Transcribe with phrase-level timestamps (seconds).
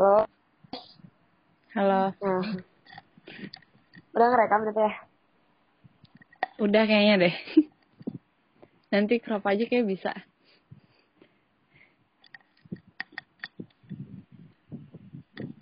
[0.00, 0.24] Halo.
[1.76, 2.02] Halo.
[2.24, 2.44] Nah.
[4.16, 4.92] Udah ngerekam gitu ya?
[6.56, 7.34] Udah kayaknya deh.
[8.96, 10.16] Nanti crop aja kayak bisa.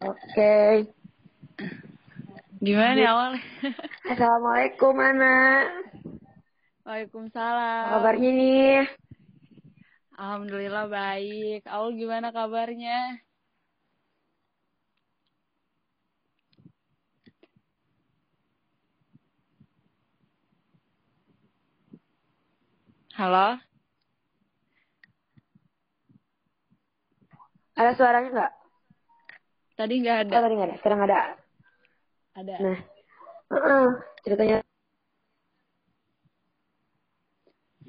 [0.07, 0.87] Oke.
[2.63, 3.43] Gimana nih awalnya?
[4.15, 5.67] Assalamualaikum, anak.
[6.87, 7.91] Waalaikumsalam.
[7.91, 8.87] Apa kabarnya nih?
[10.15, 11.67] Alhamdulillah baik.
[11.67, 13.19] Aul gimana kabarnya?
[23.19, 23.59] Halo?
[27.75, 28.53] Ada suaranya nggak?
[29.75, 30.39] Tadi nggak Oh, ada.
[30.39, 30.79] tadi nggak ada.
[30.79, 31.19] Sekarang ada.
[32.39, 32.55] Ada.
[32.63, 32.79] Nah.
[33.51, 33.87] Heeh.
[34.23, 34.57] Ceritanya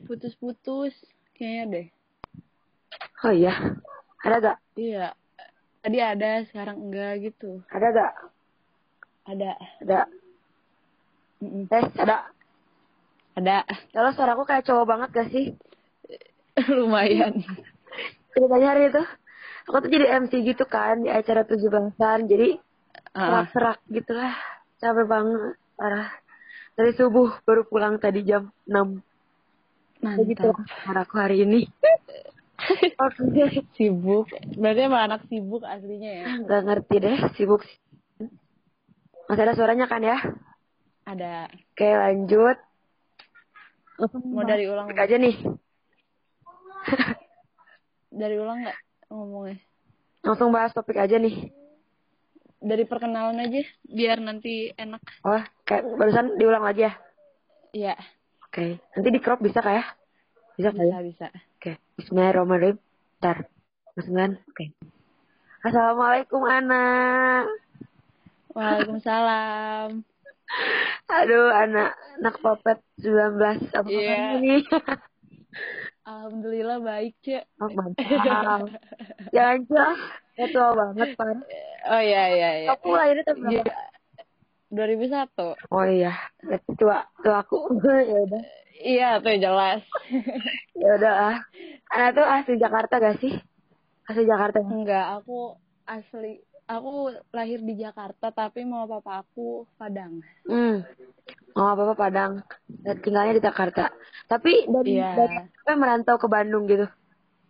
[0.09, 0.97] Putus-putus.
[1.37, 1.87] Kayaknya deh.
[3.21, 3.53] Oh iya.
[4.25, 4.57] Ada gak?
[4.81, 5.13] Iya.
[5.85, 7.61] Tadi ada, sekarang enggak gitu.
[7.69, 8.13] Ada gak?
[9.29, 9.51] Ada.
[9.85, 9.99] Ada.
[11.45, 11.69] Mm-mm.
[11.69, 12.33] Tes, ada.
[13.39, 13.63] Ada.
[13.95, 15.45] Kalau suaraku kayak cowok banget gak sih?
[16.75, 17.39] Lumayan.
[18.35, 19.03] Ceritanya hari itu,
[19.71, 22.27] aku tuh jadi MC gitu kan di acara tujuh belasan.
[22.27, 22.59] Jadi
[23.15, 24.35] Ah, serak-serak gitu lah.
[24.77, 25.55] Capek banget.
[25.73, 26.09] Parah.
[26.77, 29.01] Dari subuh baru pulang tadi jam 6.
[29.99, 30.83] Begitu mantap.
[30.85, 31.65] cara aku hari ini.
[33.03, 33.63] Oke.
[33.75, 34.27] Sibuk.
[34.55, 36.25] Berarti emang anak sibuk aslinya ya?
[36.47, 37.63] Gak ngerti deh, sibuk.
[39.27, 40.17] Masih ada suaranya kan ya?
[41.07, 41.49] Ada.
[41.49, 42.57] Oke, lanjut.
[43.99, 45.35] Mau dari ulang aja nih.
[48.09, 48.79] Dari ulang nggak
[49.11, 49.59] ngomongnya?
[50.23, 51.51] Langsung bahas topik aja nih.
[52.59, 54.99] Dari perkenalan aja, biar nanti enak.
[55.23, 56.93] Oh, kayak barusan diulang lagi ya?
[57.71, 57.95] Iya,
[58.49, 58.81] Oke.
[58.97, 59.85] Nanti di crop bisa kah ya?
[60.57, 60.81] Bisa ya?
[60.81, 61.27] bisa bisa.
[61.61, 61.77] Oke.
[62.01, 62.81] Bismillahirrahmanirrahim.
[63.21, 63.45] Bentar.
[63.93, 64.31] Mas Ngan.
[64.49, 64.73] Oke.
[65.61, 67.45] Assalamualaikum, anak.
[68.57, 70.01] Waalaikumsalam.
[71.09, 74.61] Aduh, anak anak popet 19 apa kabarnya nih?
[76.09, 77.45] Alhamdulillah baik, Cek.
[77.61, 78.69] Oh, mantap.
[79.29, 79.97] Jangan cah.
[80.39, 81.37] Ya tua banget, Pan.
[81.89, 82.69] Oh iya iya iya.
[82.73, 83.63] Aku lahirnya tahun Iya.
[83.65, 83.83] berapa?
[84.69, 85.45] 2001.
[85.73, 87.57] Oh iya, berarti tua, tua aku.
[88.09, 88.43] ya udah.
[88.79, 89.81] Iya, tuh jelas.
[90.73, 91.37] Ya udah ah.
[91.89, 93.33] Anak tuh asli Jakarta gak sih?
[94.05, 94.61] Asli Jakarta.
[94.61, 94.69] ya?
[94.69, 96.93] Enggak, aku asli aku
[97.33, 100.21] lahir di Jakarta tapi mau papa aku Padang.
[100.45, 100.85] Hmm.
[101.57, 102.45] Oh, apa-apa Padang.
[102.69, 103.89] Dan tinggalnya di Jakarta.
[104.29, 105.17] Tapi dari, Iya.
[105.17, 106.85] dari apa merantau ke Bandung gitu.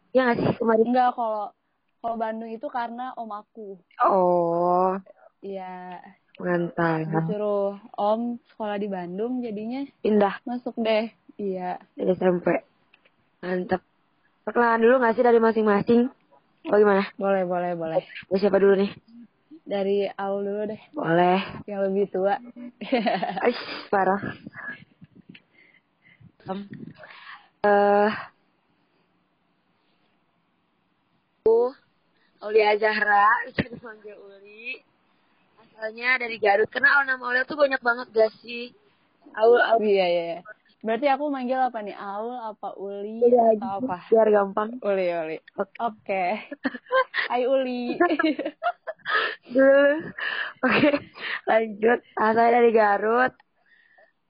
[0.09, 0.87] Iya gak sih kemarin?
[0.87, 1.51] Enggak kalau
[1.99, 3.75] kalau Bandung itu karena om aku.
[4.01, 4.95] Oh,
[5.39, 5.99] Iya,
[6.39, 7.07] mantap.
[7.07, 11.11] disuruh om sekolah di Bandung jadinya Indah masuk deh.
[11.35, 11.79] Iya.
[11.95, 12.63] dari SMP.
[13.39, 13.83] Mantap.
[14.43, 16.07] Perkenalan dulu gak sih dari masing-masing?
[16.67, 17.07] Oh gimana?
[17.15, 18.01] Boleh, boleh, boleh.
[18.33, 18.91] Siapa dulu nih?
[19.69, 21.45] Dari Aul dulu deh, Boleh.
[21.69, 22.41] yang lebih tua.
[23.45, 24.17] Aish, parah.
[26.49, 26.65] Um,
[27.61, 28.09] eh
[31.45, 31.69] uh,
[32.41, 34.81] Aulia Zahra, bisa dipanggil Uli.
[35.61, 36.65] Asalnya dari Garut.
[36.73, 38.73] Karena nama Aulia tuh banyak banget gak sih?
[39.37, 39.85] Aul, Aul.
[39.85, 40.23] iya, iya.
[40.33, 40.41] iya.
[40.81, 41.93] Berarti aku manggil apa nih?
[41.93, 43.97] Aul apa Uli Udah atau apa?
[44.09, 44.81] Biar gampang.
[44.81, 45.37] Uli, Uli.
[45.59, 45.77] Oke.
[45.77, 46.25] Oke.
[47.29, 47.99] Hai Uli.
[49.49, 49.91] Dulu.
[50.65, 50.91] Oke,
[51.49, 51.99] lanjut.
[52.15, 53.33] Asalnya dari Garut.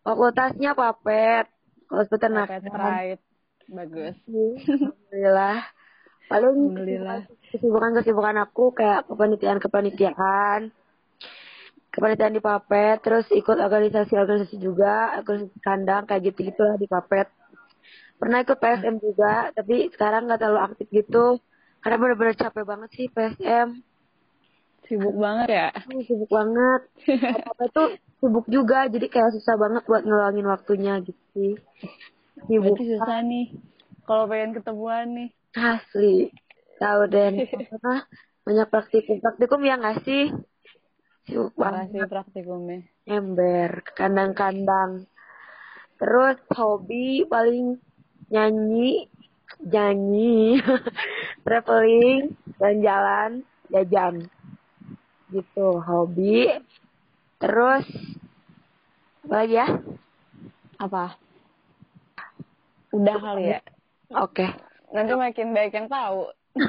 [0.03, 1.45] Fakultasnya Papet.
[1.89, 2.59] Fakultas Pet Peternakan.
[2.69, 3.21] Pride.
[3.69, 4.15] Bagus.
[4.25, 5.57] Alhamdulillah.
[6.29, 7.19] Paling Alhamdulillah.
[7.49, 10.69] kesibukan-kesibukan aku kayak kepanitiaan-kepanitiaan.
[11.89, 17.25] Kepanitiaan di Papet, terus ikut organisasi-organisasi juga, organisasi kandang kayak gitu-gitu lah di Papet.
[18.21, 21.41] Pernah ikut PSM juga, tapi sekarang nggak terlalu aktif gitu.
[21.81, 23.88] Karena bener-bener capek banget sih PSM.
[24.89, 25.69] Sibuk banget ya.
[26.09, 26.81] Sibuk banget.
[27.45, 31.53] Apa tuh sibuk juga, jadi kayak susah banget buat ngeluangin waktunya gitu sih.
[32.49, 33.47] Sibuk Berarti susah nih.
[34.09, 35.29] Kalau pengen ketemuan nih.
[35.53, 36.33] asli.
[36.81, 37.29] Tahu deh.
[37.69, 37.95] Karena
[38.41, 39.21] banyak praktikum.
[39.21, 40.33] Praktikum ya nggak sih?
[41.29, 41.93] Sibuk banget.
[41.93, 42.79] Makasih praktikumnya.
[43.05, 45.05] Ember, kandang-kandang.
[46.01, 47.77] Terus hobi paling
[48.33, 49.05] nyanyi,
[49.61, 50.57] nyanyi,
[51.45, 54.15] traveling, jalan-jalan, jajan.
[55.29, 56.49] Gitu, hobi.
[57.39, 57.85] Terus
[59.29, 59.67] apa lagi ya?
[60.81, 61.15] Apa?
[62.89, 63.61] Udah kali ya.
[64.17, 64.49] Oke.
[64.89, 66.33] Nanti makin baik yang tahu.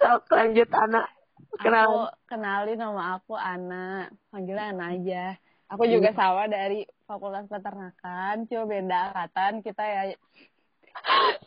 [0.00, 1.08] Sok lanjut anak.
[1.50, 2.12] Aku Kenalan.
[2.28, 4.08] kenalin nama aku Ana.
[4.28, 5.24] Panggilnya Ana aja.
[5.72, 8.44] Aku juga sama dari Fakultas Peternakan.
[8.44, 9.64] Cuma beda angkatan.
[9.64, 10.02] Kita ya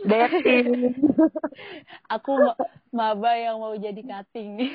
[0.04, 0.98] Dating.
[2.16, 2.34] Aku
[2.94, 4.62] maba yang mau jadi cutting.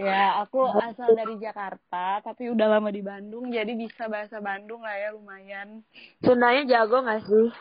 [0.00, 4.96] ya, aku asal dari Jakarta, tapi udah lama di Bandung, jadi bisa bahasa Bandung lah
[4.96, 5.84] ya lumayan.
[6.24, 7.52] Sundanya jago gak sih?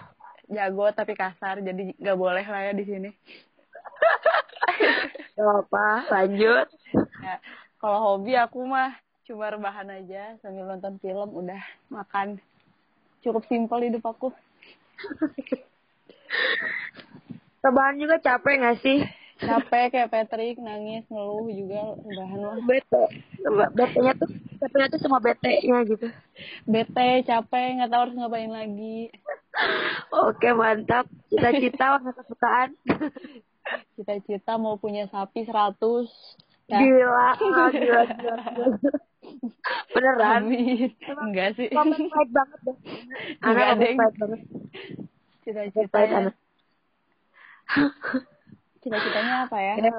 [0.48, 3.12] Jago tapi kasar, jadi nggak boleh lah ya di sini.
[5.36, 6.68] Gak apa, lanjut.
[7.20, 7.36] Ya,
[7.84, 8.96] kalau hobi aku mah
[9.28, 11.60] cuma rebahan aja sambil nonton film, udah
[11.92, 12.40] makan.
[13.20, 14.32] Cukup simpel hidup aku.
[17.66, 19.00] Rebahan juga capek gak sih?
[19.36, 22.56] Capek kayak Patrick, nangis, ngeluh juga rebahan lah.
[22.64, 23.04] Bete.
[23.76, 24.32] Bete-nya tuh,
[24.64, 26.08] bete tuh sama bete-nya gitu.
[26.64, 29.12] Bete, capek, nggak tahu harus ngapain lagi.
[30.16, 31.12] Oke, mantap.
[31.28, 32.70] Cita-cita warna kesukaan.
[34.00, 36.08] Cita-cita mau punya sapi 100.
[36.72, 36.80] Ya.
[36.80, 38.38] Gila, gila, gila, gila.
[39.92, 40.48] Beneran.
[40.48, 40.96] Amin.
[41.02, 41.68] Enggak sih.
[41.74, 42.78] Komen baik banget deh.
[43.42, 43.98] Enggak, Anak Deng.
[44.00, 44.42] baik banget.
[45.46, 46.34] Cita-citanya,
[48.82, 49.74] cita-citanya apa ya?
[49.78, 49.94] Ya.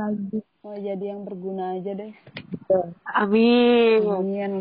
[0.67, 2.11] Mau jadi yang berguna aja deh.
[3.15, 4.03] Amin.
[4.11, 4.53] Amin.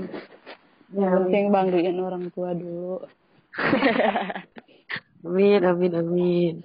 [0.93, 3.01] Ya, Yang penting banggain orang tua dulu.
[5.25, 6.55] Amin, amin, amin.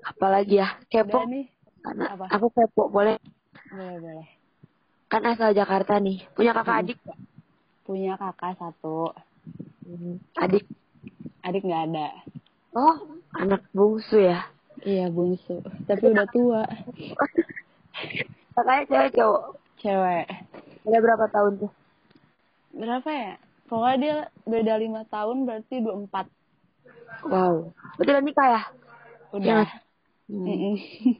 [0.00, 0.80] Apalagi ya?
[0.88, 1.28] Kepo.
[1.28, 1.44] Nih.
[1.84, 2.24] Karena Apa?
[2.32, 3.20] aku kepo, boleh.
[3.68, 4.28] Boleh, boleh.
[5.12, 6.24] Kan asal Jakarta nih.
[6.32, 6.98] Punya kakak adik?
[7.84, 9.12] Punya kakak satu.
[9.84, 10.64] Hmm, Adik.
[11.44, 12.08] Adik nggak ada.
[12.72, 12.96] Oh,
[13.36, 14.48] anak bungsu ya.
[14.82, 15.60] Iya, bungsu.
[15.84, 16.64] Tapi udah tua.
[18.56, 19.44] Kakaknya cewek cowok.
[19.78, 20.26] Cewek.
[20.88, 21.72] Ada berapa tahun tuh?
[22.72, 23.34] Berapa ya?
[23.68, 24.16] Pokoknya dia
[24.48, 26.28] beda lima tahun berarti 24.
[27.28, 27.72] Wow.
[28.00, 28.62] Berarti udah nikah ya?
[29.36, 29.64] Udah.
[30.32, 30.48] Hmm.
[30.48, 30.74] Mm-mm.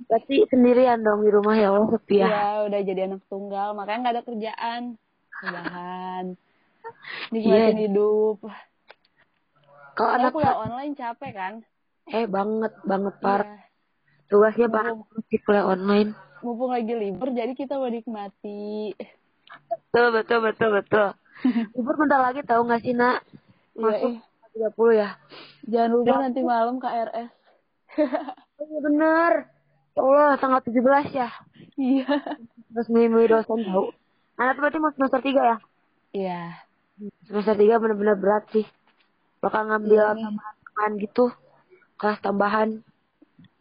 [0.08, 2.28] Berarti sendirian dong di rumah ya Allah sepi ya.
[2.28, 3.76] Iya, udah jadi anak tunggal.
[3.76, 4.82] Makanya nggak ada kerjaan.
[5.42, 6.24] Rebahan.
[7.28, 7.82] Nikmatin Iya.
[7.88, 8.36] hidup.
[10.02, 11.54] Kalau Kalau anak kuliah online capek kan?
[12.10, 13.46] eh banget banget parah.
[13.46, 13.62] Iya.
[14.26, 14.94] Tugasnya banget
[15.30, 16.10] sih kuliah online.
[16.42, 18.90] Mumpung lagi libur, jadi kita menikmati.
[19.70, 21.08] Betul betul betul betul.
[21.78, 23.22] Libur bentar lagi tahu nggak sih nak?
[23.78, 24.18] Iya, Masuk eh.
[24.58, 25.10] 30 ya.
[25.70, 27.30] Jangan lupa nanti malam KRS.
[28.62, 29.32] Oh, iya bener.
[29.94, 31.30] Ya Allah tanggal 17 ya.
[31.74, 32.14] Iya.
[32.70, 33.90] Terus milih dosen tahu.
[34.38, 35.56] Anak berarti mau semester 3 ya?
[36.14, 36.40] Iya.
[37.26, 38.62] Semester 3 bener-bener berat sih.
[39.42, 41.24] Bakal ngambil Iya tambahan gitu.
[41.98, 42.68] Kelas tambahan.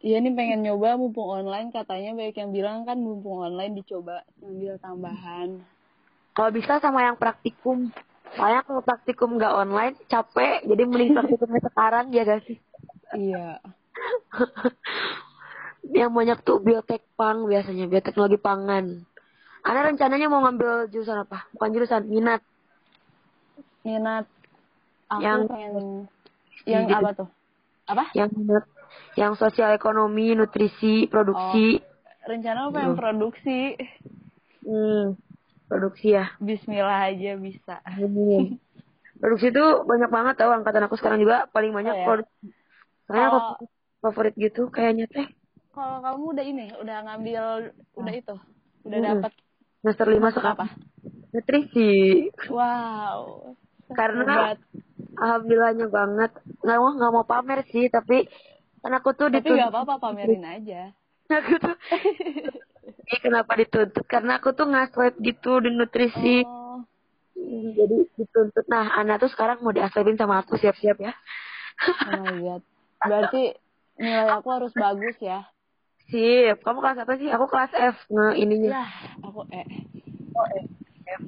[0.02, 4.78] Iya nih pengen nyoba mumpung online katanya banyak yang bilang kan mumpung online dicoba ngambil
[4.78, 5.62] tambahan.
[6.34, 7.90] Kalau bisa sama yang praktikum.
[8.32, 10.62] Soalnya kalau praktikum nggak online capek.
[10.66, 12.58] Jadi mending praktikumnya sekarang ya gak sih?
[13.14, 13.60] Iya.
[15.98, 17.90] yang banyak tuh biotek pang biasanya.
[17.90, 19.06] Bioteknologi pangan.
[19.62, 21.46] Ana rencananya mau ngambil jurusan apa?
[21.54, 22.42] Bukan jurusan, minat.
[23.86, 24.26] Minat
[25.12, 25.74] aku Yang- pengen
[26.64, 26.96] yang Gitu.
[26.96, 27.28] apa tuh?
[27.84, 28.04] Apa?
[28.12, 28.30] Yang.
[29.14, 31.80] Yang sosial ekonomi, nutrisi, produksi.
[32.22, 33.00] Rencana aku pengen Hmm.
[33.00, 33.60] produksi.
[34.62, 35.18] Hmm,
[35.66, 36.32] produksi ya.
[36.38, 37.80] Bismillah aja bisa.
[37.84, 38.56] Amin.
[39.14, 42.04] produksi itu banyak banget tau angkatan aku sekarang juga paling banyak Oh, ya?
[42.04, 42.42] produksi.
[43.06, 43.64] Kalau- aku
[44.00, 45.30] favorit gitu kayaknya teh
[45.70, 47.44] Kalau kamu udah ini, udah ngambil,
[47.94, 48.34] udah itu,
[48.82, 49.08] udah Hmm.
[49.16, 49.32] dapat
[49.78, 50.66] semester lima sekarang apa?
[51.32, 52.28] nutrisi.
[52.46, 53.54] Wow.
[53.88, 54.58] Karena Hebat.
[55.22, 56.30] Alhamdulillahnya banget
[56.60, 58.26] nggak mau nggak mau pamer sih tapi
[58.82, 60.90] kan aku tuh Tapi dituntut gak apa-apa pamerin aja.
[61.38, 61.76] aku tuh
[63.06, 66.60] Eh, kenapa dituntut karena aku tuh ngasweb gitu di nutrisi Oh,
[67.32, 71.12] Hmm, jadi dituntut nah anak tuh sekarang mau diaswebin sama aku siap-siap ya
[72.06, 72.62] oh god.
[73.00, 73.56] Berarti
[73.96, 75.48] nilai aku harus bagus ya.
[76.06, 78.84] sip kamu kelas apa sih aku kelas F nge ininya Ya,
[79.24, 79.64] aku eh.
[80.36, 80.68] oh, F.
[81.08, 81.22] F.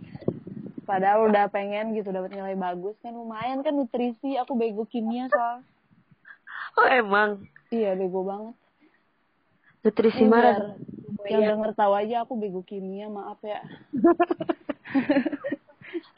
[0.84, 4.36] Padahal udah pengen gitu dapat nilai bagus kan lumayan kan nutrisi.
[4.36, 5.64] Aku bego kimia soal.
[6.76, 8.54] oh emang Iya bego banget.
[9.84, 10.72] nutrisi biar
[11.28, 13.60] yang denger tahu aja aku bego kimia maaf ya.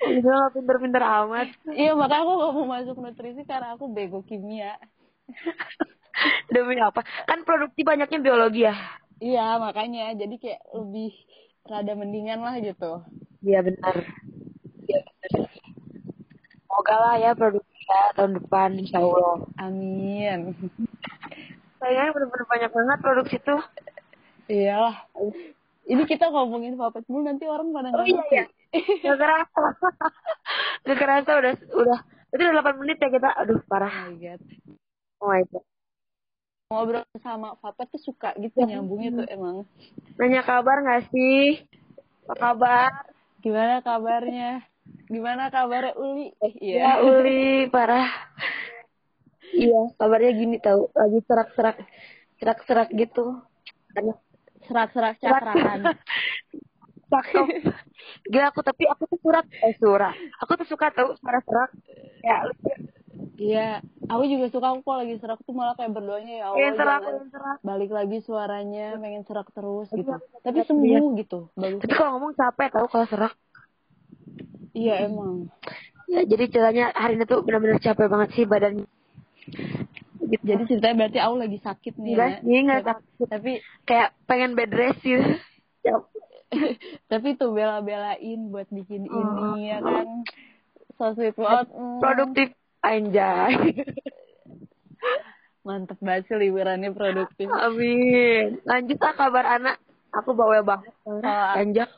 [0.06, 1.48] Itu nggak pinter-pinter amat.
[1.70, 4.78] Iya makanya aku gak mau masuk nutrisi karena aku bego kimia.
[6.54, 7.02] Demi apa?
[7.26, 8.74] Kan produksi banyaknya biologi ya.
[9.18, 11.12] Iya makanya jadi kayak lebih
[11.66, 13.02] rada mendingan lah gitu.
[13.42, 13.96] Iya benar.
[16.76, 16.84] Iya.
[16.92, 19.36] Semoga lah ya produksi ya tahun depan insya Allah.
[19.56, 20.40] Amin.
[21.78, 23.62] Sayangnya bener-bener banyak banget produksi tuh.
[24.46, 25.08] Iyalah.
[25.86, 28.36] Ini kita ngomongin papet mulu nanti orang pada Oh iya ngerti.
[28.36, 28.44] ya.
[29.06, 29.62] Gak kerasa.
[30.86, 33.28] Gak kerasa udah udah itu udah 8 menit ya kita.
[33.32, 33.94] Aduh Oh parah.
[34.04, 34.40] my god.
[35.22, 35.64] Oh my god.
[36.66, 38.76] Ngobrol sama papet tuh suka gitu Ya.
[38.76, 39.56] nyambungnya tuh emang.
[40.18, 41.62] Nanya kabar gak sih?
[42.26, 42.90] Apa kabar?
[43.38, 44.66] Gimana kabarnya?
[45.06, 46.34] Gimana kabar Uli?
[46.42, 48.10] Eh, Ya Uli parah.
[49.54, 51.76] Iya kabarnya gini tahu lagi serak-serak
[52.42, 53.40] serak-serak gitu.
[54.66, 55.94] Serak-serak cakrakan.
[57.12, 57.46] cakep.
[58.26, 60.14] Gila aku tapi aku tuh surat eh surat.
[60.42, 61.70] Aku tuh suka tahu suara serak.
[62.26, 62.42] Ya
[63.36, 66.76] Iya, aku juga suka aku kalau lagi serak tuh malah kayak berdoanya ya Allah pengen
[66.76, 67.58] serak, pengen serak.
[67.64, 70.12] balik lagi suaranya, pengen serak terus gitu.
[70.16, 70.40] Iya.
[70.40, 71.80] Tapi sembuh gitu, bagus.
[71.84, 73.32] Tapi kalau ngomong capek tahu kalau serak.
[74.76, 75.48] Iya emang.
[76.06, 78.86] Ya, jadi ceritanya hari ini tuh benar-benar capek banget sih badannya.
[80.20, 80.42] Gitu.
[80.44, 82.38] Jadi ceritanya berarti aku lagi sakit nih Enggak ya.
[82.44, 83.26] sih, enggak Tapi-.
[83.26, 83.52] Tapi
[83.82, 85.26] Kayak pengen bed rest gitu.
[85.82, 85.96] Ya,
[87.10, 89.56] tapi tuh bela-belain buat bikin Oh.
[89.56, 90.06] ini ya kan.
[90.96, 91.68] So sweet banget.
[91.72, 91.98] Mm.
[91.98, 92.48] produktif
[92.82, 93.54] anjay.
[95.66, 97.50] Mantep banget sih liburannya produktif.
[97.50, 98.62] Amin.
[98.62, 99.82] Lanjut ah kabar anak.
[100.14, 100.94] Aku bawa banget.
[101.02, 101.18] Oh,
[101.58, 101.90] Anjak.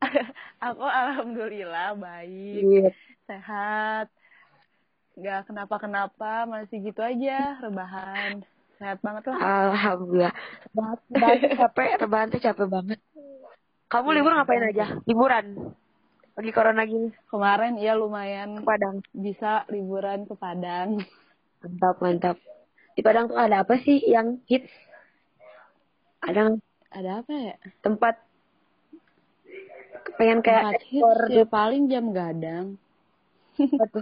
[0.58, 2.90] aku alhamdulillah baik, Iya.
[3.24, 4.06] sehat.
[5.14, 8.42] Gak kenapa-kenapa, masih gitu aja, rebahan.
[8.78, 9.38] Sehat banget lah.
[9.66, 10.34] Alhamdulillah.
[10.70, 13.00] Rebahan rebahan capek, rebahan tuh capek banget.
[13.88, 15.00] Kamu libur ngapain aja?
[15.02, 15.74] Liburan.
[16.38, 19.02] Lagi corona gini Kemarin ke ya lumayan Padang.
[19.10, 21.02] bisa liburan ke Padang.
[21.58, 22.36] Mantap, mantap.
[22.94, 24.70] Di Padang tuh ada apa sih yang hits?
[26.22, 26.54] Ada
[26.88, 27.56] Ada apa ya?
[27.80, 28.22] tempat
[30.16, 32.66] pengen kayak hits ekspor ya paling jam gadang.
[33.58, 34.00] gitu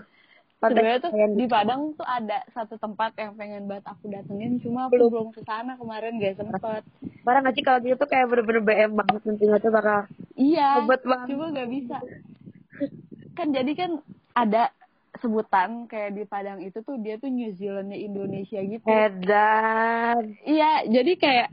[0.56, 1.52] Sebenarnya tuh di gitu.
[1.52, 5.10] Padang tuh ada satu tempat yang pengen banget aku datengin, cuma aku Belum.
[5.12, 6.82] belum ke sana kemarin gak sempet.
[7.22, 11.00] Parah gak sih kalau gitu tuh kayak bener-bener BM banget nantinya tuh bakal Iya, Hebat
[11.04, 11.26] banget.
[11.32, 11.96] cuma gak bisa.
[13.36, 13.90] Kan jadi kan
[14.32, 14.72] ada
[15.16, 18.84] sebutan kayak di Padang itu tuh dia tuh New Zealandnya Indonesia gitu.
[18.88, 20.36] edan.
[20.44, 21.48] Iya, jadi kayak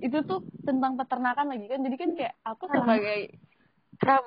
[0.00, 1.80] itu tuh tentang peternakan lagi kan.
[1.84, 3.20] Jadi kan kayak aku sebagai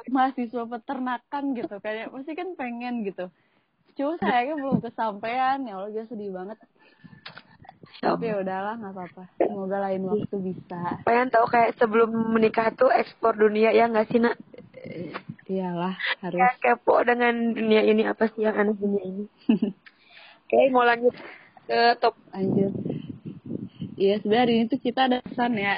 [0.10, 3.30] mahasiswa peternakan gitu kayak pasti kan pengen gitu.
[4.00, 5.60] Cuma sayangnya belum kesampaian.
[5.68, 6.58] Ya Allah, gue sedih banget.
[8.00, 9.24] Tapi ya udahlah, nggak apa-apa.
[9.44, 11.04] Semoga lain waktu bisa.
[11.04, 14.40] pengen tahu kayak sebelum menikah tuh ekspor dunia ya nggak sih nak?
[15.50, 16.40] Iyalah, harus.
[16.40, 19.26] Kayak kepo dengan dunia ini apa sih yang aneh dunia ini?
[20.48, 21.14] Oke mau lanjut
[21.68, 22.74] ke top Lanjut.
[24.00, 25.76] Iya, sebenarnya hari ini tuh kita ada pesan ya.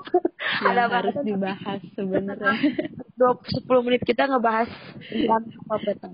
[0.66, 2.58] yang Ada harus dibahas sebenarnya.
[3.22, 4.66] dua sepuluh menit kita ngebahas
[5.06, 6.12] tentang papetan.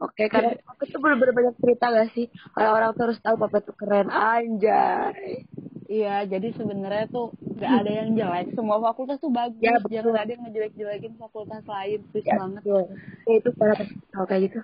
[0.00, 2.26] Oke, karena papet tuh bener-bener banyak cerita gak sih?
[2.56, 5.44] Orang-orang tuh harus tahu papet tuh keren anjay.
[5.84, 8.56] Iya, jadi sebenarnya tuh gak ada yang jelek.
[8.56, 9.60] Semua fakultas tuh bagus.
[9.62, 10.00] Ya, betul.
[10.00, 12.00] Jangan ada yang ngejelek-jelekin fakultas lain.
[12.10, 12.62] Please Ya, banget.
[12.64, 12.84] betul.
[13.28, 13.74] Ya, itu para
[14.10, 14.60] tahu kayak gitu.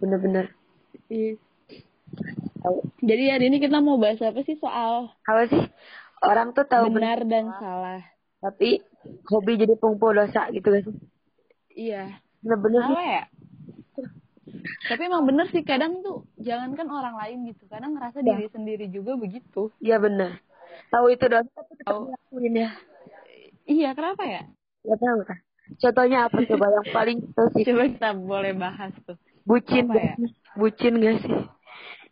[0.00, 0.44] Bener-bener
[1.06, 1.38] Iya.
[3.04, 5.62] Jadi hari ini kita mau bahas apa sih soal Apa sih?
[6.24, 8.02] Orang tuh tahu benar dan salah.
[8.38, 8.82] Tapi
[9.26, 10.84] hobi jadi pengumpuh dosa gitu sih?
[11.72, 12.20] Iya.
[12.44, 12.96] Bener-bener sih.
[12.96, 13.22] Ya?
[14.86, 17.66] Tapi emang bener sih kadang tuh jangankan orang lain gitu.
[17.66, 18.34] Kadang ngerasa Ya.
[18.34, 19.74] diri sendiri juga begitu.
[19.82, 20.38] Iya bener.
[20.88, 22.02] Tahu itu dosa tapi tetap Tahu.
[22.06, 22.70] ngelakuin ya.
[23.66, 24.42] Iya, kenapa ya?
[24.86, 25.38] Gak tahu kan?
[25.82, 27.64] Contohnya apa coba yang paling toxic?
[27.66, 29.18] Coba kita boleh bahas tuh.
[29.42, 30.14] Bucin Apa ya?
[30.14, 30.30] sih?
[30.54, 31.34] Bucin gak sih?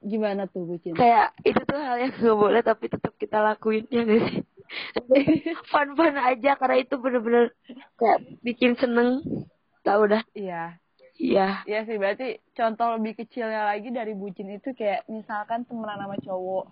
[0.04, 0.98] Gimana tuh bucin?
[0.98, 4.38] Kayak itu tuh hal yang gak boleh tapi tetap kita lakuin ya gak sih?
[5.70, 7.52] Fun-fun aja karena itu bener-bener
[7.98, 9.22] kayak bikin seneng.
[9.84, 10.22] Tahu dah.
[10.32, 10.78] Iya.
[11.14, 11.62] Iya.
[11.62, 16.66] Iya sih, berarti contoh lebih kecilnya lagi dari bucin itu kayak misalkan temenan sama cowok.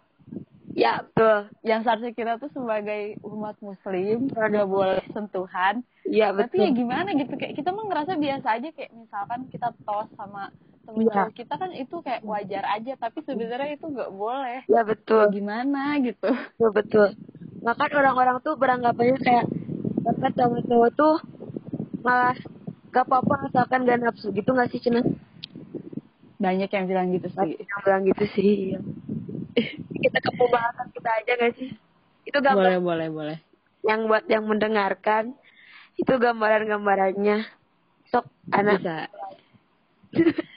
[0.72, 1.52] Ya betul.
[1.62, 5.84] Yang seharusnya kita tuh sebagai umat muslim nggak boleh sentuhan.
[6.08, 6.78] Iya Tapi ya betul.
[6.80, 10.50] gimana gitu, kayak kita mah ngerasa biasa aja kayak misalkan kita tos sama
[10.82, 11.12] temen Iya.
[11.14, 14.60] cowok kita kan itu kayak wajar aja, tapi sebenarnya itu nggak boleh.
[14.66, 15.30] Ya betul.
[15.30, 16.30] Gimana gitu.
[16.58, 17.08] Betul betul.
[17.62, 19.46] Maka orang-orang tuh beranggapannya kayak
[20.02, 21.14] dapat sama cowok tuh
[22.02, 22.34] malah
[22.90, 25.00] gak apa-apa asalkan gak nafsu gitu gak sih Cina?
[26.42, 27.54] Banyak yang bilang gitu sih.
[27.62, 28.52] Yang bilang gitu sih.
[28.74, 28.80] Iya.
[30.02, 31.70] kita ke pembahasan kita aja gak sih?
[32.26, 33.38] Itu gambar Boleh, boleh, boleh.
[33.82, 35.34] yang buat yang mendengarkan
[35.94, 37.46] itu gambaran-gambarannya.
[38.10, 38.98] Sok anak Bisa.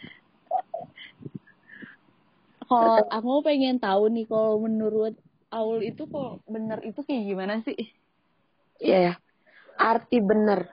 [2.65, 5.13] Kalau aku pengen tahu nih, kalau menurut
[5.53, 7.77] Aul itu kok bener itu kayak gimana sih?
[8.81, 9.13] Iya ya.
[9.77, 10.67] Arti bener.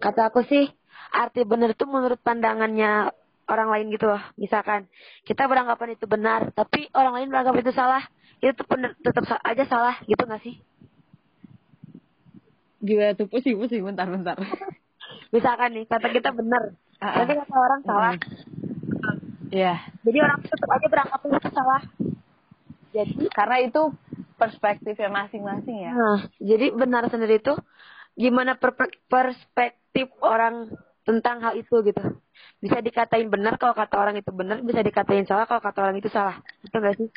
[0.00, 0.66] Kata aku sih,
[1.14, 3.12] arti bener itu menurut pandangannya
[3.50, 4.22] orang lain gitu loh.
[4.40, 4.88] Misalkan
[5.28, 8.02] kita beranggapan itu benar, tapi orang lain beranggap itu salah,
[8.40, 10.58] itu tuh bener, tetap aja salah gitu gak sih?
[12.84, 14.36] Gimana tuh pusing pusing bentar bentar.
[15.34, 16.74] Misalkan nih, kata kita benar,
[17.04, 18.12] Ah, tapi kata orang salah.
[19.52, 19.74] Iya.
[20.02, 21.82] Jadi orang tetap aja beranggap itu salah.
[22.94, 23.90] Jadi, Karena itu
[24.38, 25.92] perspektifnya masing-masing ya.
[25.94, 27.54] nah, jadi benar sendiri itu
[28.14, 30.70] gimana perpe- perspektif orang
[31.02, 32.02] tentang hal itu gitu.
[32.62, 36.08] Bisa dikatain benar kalau kata orang itu benar bisa dikatain salah kalau kata orang itu
[36.08, 36.38] salah.
[36.62, 37.08] Itu gak sih?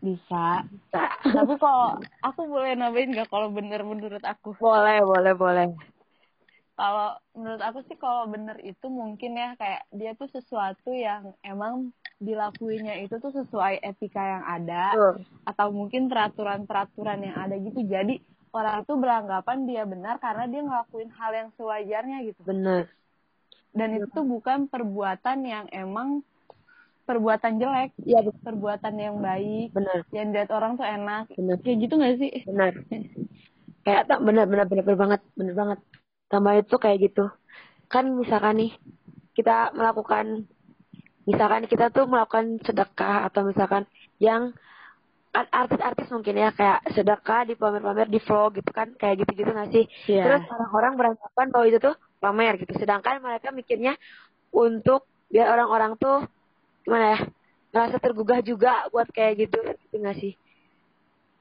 [0.00, 0.62] Bisa.
[0.70, 1.02] Bisa.
[1.20, 4.54] Tapi kalau aku boleh nambahin gak kalau benar menurut aku?
[4.56, 5.66] Boleh boleh boleh.
[6.76, 11.88] Kalau menurut aku sih kalau bener itu mungkin ya kayak dia tuh sesuatu yang emang
[12.16, 15.16] dilakuinya itu tuh sesuai etika yang ada uh.
[15.44, 17.84] atau mungkin peraturan-peraturan yang ada gitu.
[17.84, 18.24] Jadi
[18.56, 22.40] orang itu beranggapan dia benar karena dia ngelakuin hal yang sewajarnya gitu.
[22.48, 22.88] Benar.
[23.76, 26.24] Dan itu tuh bukan perbuatan yang emang
[27.04, 29.76] perbuatan jelek ya perbuatan yang baik.
[29.76, 30.08] Benar.
[30.10, 31.28] Yang lihat orang tuh enak.
[31.36, 31.56] Benar.
[31.60, 32.32] Kayak gitu gak sih?
[32.48, 32.72] Benar.
[33.86, 35.78] Kayak tak benar benar benar benar banget benar banget.
[36.26, 37.30] Tambah itu kayak gitu.
[37.86, 38.72] Kan misalkan nih
[39.38, 40.50] kita melakukan
[41.26, 43.84] misalkan kita tuh melakukan sedekah atau misalkan
[44.22, 44.54] yang
[45.36, 49.84] artis-artis mungkin ya kayak sedekah di pamer-pamer di vlog gitu kan kayak gitu-gitu nggak sih?
[50.08, 50.24] Yeah.
[50.24, 52.72] terus orang-orang beranggapan bahwa itu tuh pamer gitu.
[52.80, 54.00] Sedangkan mereka mikirnya
[54.54, 56.24] untuk biar orang-orang tuh
[56.86, 57.20] gimana ya
[57.74, 60.32] ngerasa tergugah juga buat kayak gitu gitu nggak sih?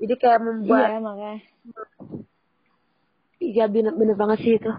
[0.04, 1.40] Jadi kayak membuat iya makanya.
[3.40, 4.72] Iya bener, bener banget sih itu.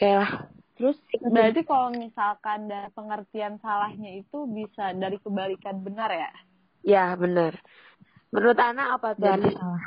[0.00, 0.32] Kayak lah
[0.74, 6.32] terus berarti kalau misalkan dari pengertian salahnya itu bisa dari kebalikan benar ya?
[6.84, 7.56] Ya benar.
[8.34, 9.84] Menurut anak apa tuh Jadi, salah.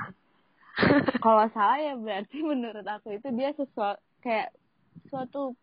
[1.25, 4.49] Kalau salah ya berarti menurut aku itu dia sesuatu kayak
[5.11, 5.53] suatu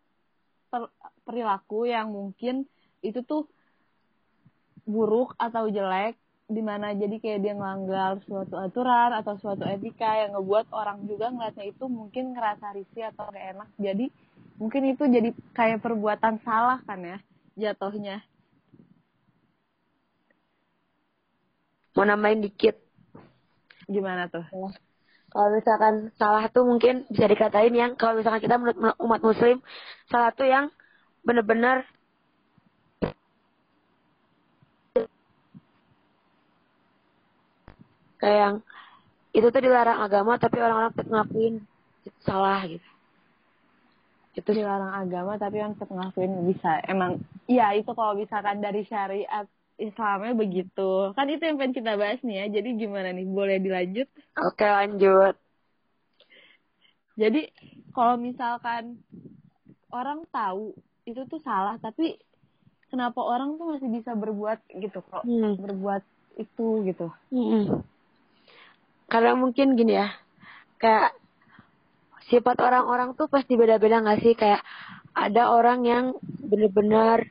[0.69, 0.89] per,
[1.27, 2.69] perilaku yang mungkin
[3.01, 3.49] itu tuh
[4.85, 6.15] buruk atau jelek
[6.45, 11.33] di mana jadi kayak dia ngelanggar suatu aturan atau suatu etika yang ngebuat orang juga
[11.33, 13.69] ngeliatnya itu mungkin ngerasa risih atau gak enak.
[13.81, 14.13] Jadi
[14.55, 17.17] mungkin itu jadi kayak perbuatan salah kan ya
[17.55, 18.23] jatuhnya.
[21.95, 22.75] Mau nambahin dikit.
[23.87, 24.43] Gimana tuh?
[25.31, 29.59] Kalau misalkan salah tuh mungkin bisa dikatain yang kalau misalkan kita menurut umat muslim
[30.07, 30.71] salah tuh yang
[31.27, 31.83] benar-benar
[38.15, 38.55] kayak yang
[39.35, 41.55] itu tuh dilarang agama tapi orang-orang tetap ngakuin
[42.07, 42.94] itu salah gitu
[44.35, 46.83] itu dilarang agama tapi orang tetap ngakuin bisa.
[46.91, 51.11] Emang iya itu kalau misalkan dari syariat Islamnya begitu.
[51.15, 52.59] Kan itu yang pengen kita bahas nih ya.
[52.59, 53.27] Jadi gimana nih?
[53.27, 54.07] Boleh dilanjut?
[54.39, 55.35] Oke lanjut.
[57.15, 57.47] Jadi
[57.95, 58.99] kalau misalkan
[59.91, 60.75] orang tahu
[61.07, 62.19] itu tuh salah tapi
[62.91, 65.23] kenapa orang tuh masih bisa berbuat gitu kok?
[65.23, 65.55] Hmm.
[65.59, 66.03] berbuat
[66.35, 67.07] itu gitu.
[67.31, 67.83] Hmm.
[69.07, 70.11] Karena mungkin gini ya.
[70.75, 71.15] Kayak
[72.29, 74.33] sifat orang-orang tuh pasti beda-beda nggak sih?
[74.33, 74.61] Kayak
[75.15, 77.29] ada orang yang bener-bener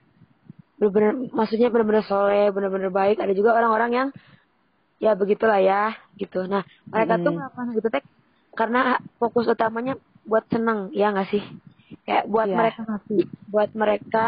[0.79, 3.19] bener-bener maksudnya bener-bener soleh bener-bener baik.
[3.19, 4.09] Ada juga orang-orang yang
[5.03, 6.47] ya begitulah ya gitu.
[6.47, 7.25] Nah mereka hmm.
[7.25, 8.05] tuh melakukan gitu teh
[8.55, 11.43] karena fokus utamanya buat seneng ya nggak sih?
[12.07, 12.59] Kayak buat yeah.
[12.59, 14.25] mereka ngasih buat mereka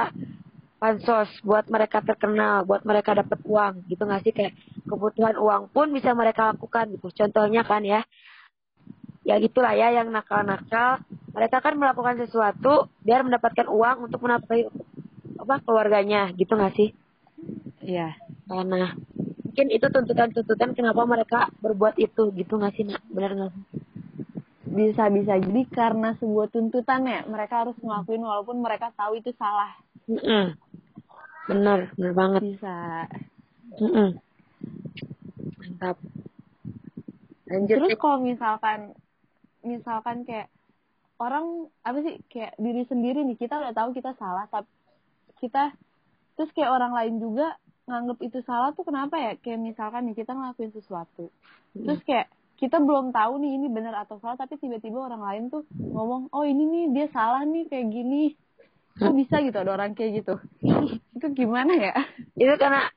[0.76, 4.32] pansos buat mereka terkenal buat mereka dapat uang gitu nggak sih?
[4.34, 4.52] Kayak
[4.86, 7.08] kebutuhan uang pun bisa mereka lakukan gitu.
[7.14, 8.02] Contohnya kan ya
[9.26, 11.02] ya gitulah ya yang nakal-nakal.
[11.34, 14.70] Mereka kan melakukan sesuatu biar mendapatkan uang untuk menafkahi
[15.42, 16.30] apa keluarganya.
[16.32, 16.94] Gitu nggak sih?
[17.82, 18.14] Iya.
[18.46, 18.94] Karena
[19.42, 22.30] mungkin itu tuntutan-tuntutan kenapa mereka berbuat itu.
[22.30, 23.02] Gitu nggak sih nak?
[23.10, 23.52] Benar nggak?
[23.52, 23.84] Sih
[24.76, 27.24] bisa bisa jadi karena sebuah tuntutan ya.
[27.24, 29.72] Mereka harus ngelakuin walaupun mereka tahu itu salah.
[30.06, 30.44] Mm -mm.
[31.48, 32.40] benar benar banget.
[32.44, 32.76] Bisa.
[33.80, 34.08] Mm -mm.
[35.56, 35.96] mantap
[37.46, 37.76] lanjut.
[37.78, 38.94] terus kalau misalkan
[39.66, 40.48] misalkan kayak
[41.18, 44.68] orang apa sih kayak diri sendiri nih kita udah tahu kita salah tapi
[45.40, 45.72] kita
[46.36, 49.32] terus kayak orang lain juga nganggep itu salah tuh kenapa ya?
[49.38, 51.30] Kayak misalkan nih kita ngelakuin sesuatu.
[51.72, 52.26] Terus kayak
[52.58, 56.44] kita belum tahu nih ini benar atau salah tapi tiba-tiba orang lain tuh ngomong oh
[56.44, 58.34] ini nih dia salah nih kayak gini.
[58.96, 60.34] Kok bisa gitu ada orang kayak gitu?
[61.16, 61.94] Itu gimana ya?
[62.34, 62.90] Itu karena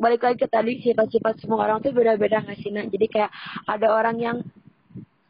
[0.00, 3.30] balik lagi ke tadi sifat-sifat semua orang tuh beda-beda nggak sih nah jadi kayak
[3.68, 4.36] ada orang yang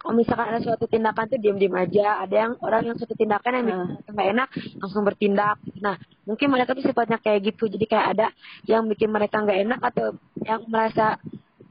[0.01, 2.25] kalau misalkan ada suatu tindakan tuh diam-diam aja.
[2.25, 3.67] Ada yang orang yang suatu tindakan yang
[4.09, 4.33] nggak uh.
[4.33, 4.49] enak
[4.81, 5.61] langsung bertindak.
[5.79, 7.69] Nah mungkin mereka tuh sifatnya kayak gitu.
[7.69, 8.27] Jadi kayak ada
[8.65, 11.21] yang bikin mereka nggak enak atau yang merasa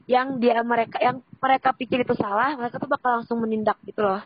[0.06, 4.22] yang dia mereka yang mereka pikir itu salah mereka tuh bakal langsung menindak gitu loh.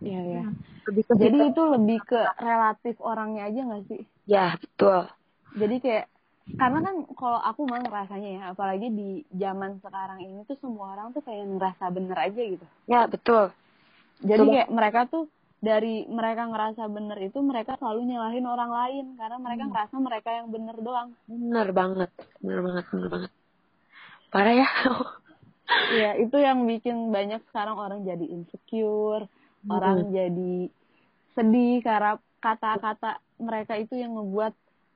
[0.00, 0.44] Iya ya
[0.84, 4.02] lebih ke jadi itu lebih ke relatif orangnya aja nggak sih?
[4.28, 5.08] Ya betul.
[5.54, 6.06] Jadi kayak
[6.44, 11.16] karena kan kalau aku mah ngerasanya ya apalagi di zaman sekarang ini tuh semua orang
[11.16, 13.48] tuh kayak ngerasa bener aja gitu ya betul
[14.20, 14.52] jadi Coba.
[14.52, 15.24] kayak mereka tuh
[15.64, 19.70] dari mereka ngerasa bener itu mereka selalu nyalahin orang lain karena mereka hmm.
[19.72, 22.10] ngerasa mereka yang bener doang bener banget
[22.44, 23.30] bener banget bener banget
[24.28, 24.68] parah ya
[25.64, 29.72] Iya, itu yang bikin banyak sekarang orang jadi insecure, hmm.
[29.72, 30.68] orang jadi
[31.34, 34.52] sedih karena kata-kata mereka itu yang membuat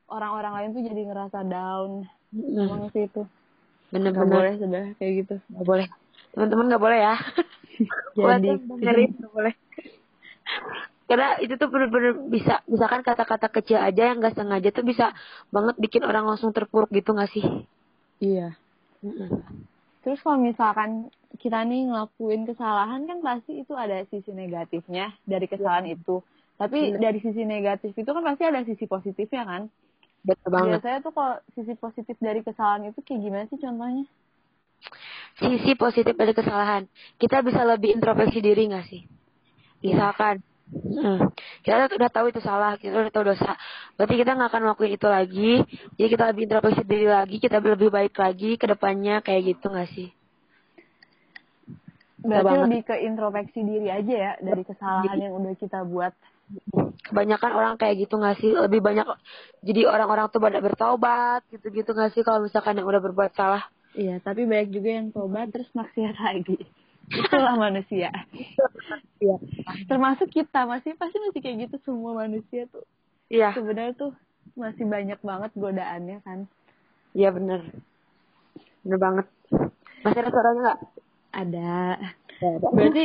[0.09, 1.91] orang-orang lain tuh jadi ngerasa down
[2.29, 2.61] Mm.
[2.61, 3.33] emang sih itu nggak
[3.93, 5.87] Bener-bener boleh sudah kayak gitu nggak boleh.
[6.37, 7.15] Teman-teman nggak boleh ya.
[8.19, 9.55] Jadi, dengerin nggak boleh.
[11.09, 15.17] Karena itu tuh bener-bener bisa, misalkan kata-kata kecil aja yang nggak sengaja tuh bisa
[15.49, 17.45] banget bikin orang langsung terpuruk gitu nggak sih?
[18.21, 18.55] iya
[19.03, 19.31] Mm-mm.
[20.03, 20.91] terus kalau misalkan
[21.39, 26.25] kita nih ngelakuin kesalahan kan pasti itu ada sisi negatifnya dari kesalahan itu
[26.59, 26.99] tapi Bener.
[26.99, 29.63] dari sisi negatif itu kan pasti ada sisi positifnya kan
[30.27, 30.81] Betul banget.
[30.83, 34.07] biasanya tuh kalau sisi positif dari kesalahan itu kayak gimana sih contohnya
[35.39, 36.87] Sisi positif dari kesalahan,
[37.19, 39.07] kita bisa lebih introspeksi diri nggak sih?
[39.83, 41.31] Misalkan, mm,
[41.63, 43.55] kita udah tahu itu salah, kita udah tahu dosa,
[43.95, 45.53] berarti kita nggak akan ngelakuin itu lagi.
[45.95, 49.91] Jadi kita lebih introspeksi diri lagi, kita lebih baik lagi ke depannya kayak gitu nggak
[49.95, 50.11] sih?
[52.19, 56.11] berarti lebih ke introspeksi diri aja ya dari kesalahan yang udah kita buat
[57.05, 58.53] kebanyakan orang kayak gitu nggak sih?
[58.53, 59.07] Lebih banyak
[59.65, 63.65] jadi orang-orang tuh pada bertobat gitu-gitu nggak sih kalau misalkan yang udah berbuat salah?
[63.97, 66.59] Iya tapi banyak juga yang tobat terus maksiat lagi.
[67.09, 68.13] Itulah manusia.
[69.19, 69.37] Iya.
[69.89, 72.85] Termasuk kita masih pasti masih kayak gitu semua manusia tuh.
[73.33, 73.57] Iya.
[73.57, 74.13] Sebenarnya tuh
[74.55, 76.45] masih banyak banget godaannya kan.
[77.17, 77.65] Iya bener.
[78.85, 79.27] Bener banget.
[80.05, 80.81] Masih ada suaranya nggak?
[81.33, 81.77] Ada.
[82.39, 82.67] Ada.
[82.71, 83.05] Berarti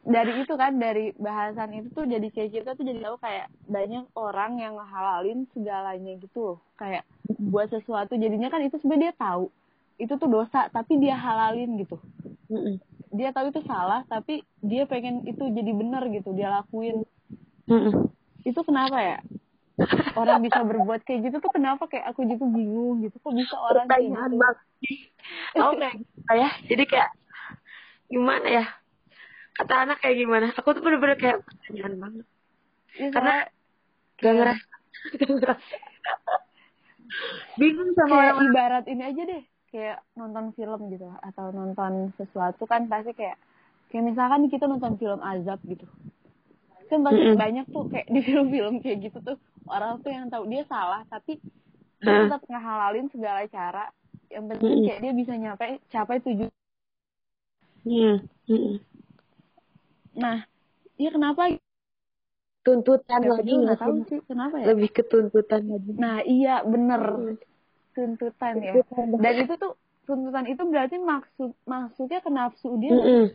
[0.00, 4.04] dari itu kan dari bahasan itu tuh jadi kayak kita tuh jadi tahu kayak banyak
[4.16, 6.58] orang yang halalin segalanya gitu loh.
[6.80, 7.04] Kayak
[7.36, 9.52] buat sesuatu jadinya kan itu sebenarnya dia tahu.
[10.00, 12.00] Itu tuh dosa tapi dia halalin gitu.
[13.12, 17.04] Dia tahu itu salah tapi dia pengen itu jadi benar gitu dia lakuin.
[18.40, 19.18] Itu kenapa ya?
[20.16, 23.20] Orang bisa berbuat kayak gitu tuh kenapa kayak aku juga bingung gitu?
[23.20, 24.36] Kok bisa orang kayak gitu?
[25.76, 26.50] kayak gitu ya.
[26.72, 27.10] Jadi kayak
[28.10, 28.79] gimana ya
[29.58, 30.46] kata anak kayak gimana?
[30.58, 32.26] Aku tuh bener-bener kayak pertanyaan banget.
[32.98, 33.34] Ya, karena
[34.20, 34.66] gak ngerasa.
[35.18, 35.76] Gak ngerasa
[37.60, 39.42] bingung sama kayak orang ibarat ini aja deh.
[39.70, 41.06] Kayak nonton film gitu.
[41.22, 43.38] Atau nonton sesuatu kan pasti kayak
[43.90, 45.86] kayak misalkan kita nonton film azab gitu.
[46.90, 47.38] Kan pasti Mm-mm.
[47.38, 49.38] banyak tuh kayak di film-film kayak gitu tuh.
[49.70, 51.38] Orang tuh yang tahu dia salah tapi
[52.02, 52.26] dia Hah?
[52.26, 53.84] tetap ngehalalin segala cara.
[54.30, 54.86] Yang penting Mm-mm.
[54.86, 56.50] kayak dia bisa nyampe capai tujuan
[57.80, 58.76] Hmm, hmm.
[60.20, 60.44] Nah
[61.00, 61.56] iya kenapa
[62.60, 64.66] tuntutan ya, lagi nggak tahu sih kenapa ya?
[64.72, 65.92] lebih ke tuntutan lagi.
[65.96, 67.34] Nah iya bener.
[67.96, 68.74] Tuntutan ya.
[69.16, 69.72] Dan itu tuh
[70.04, 73.26] tuntutan itu berarti maksud maksudnya ke nafsu dia nggak Mm-mm.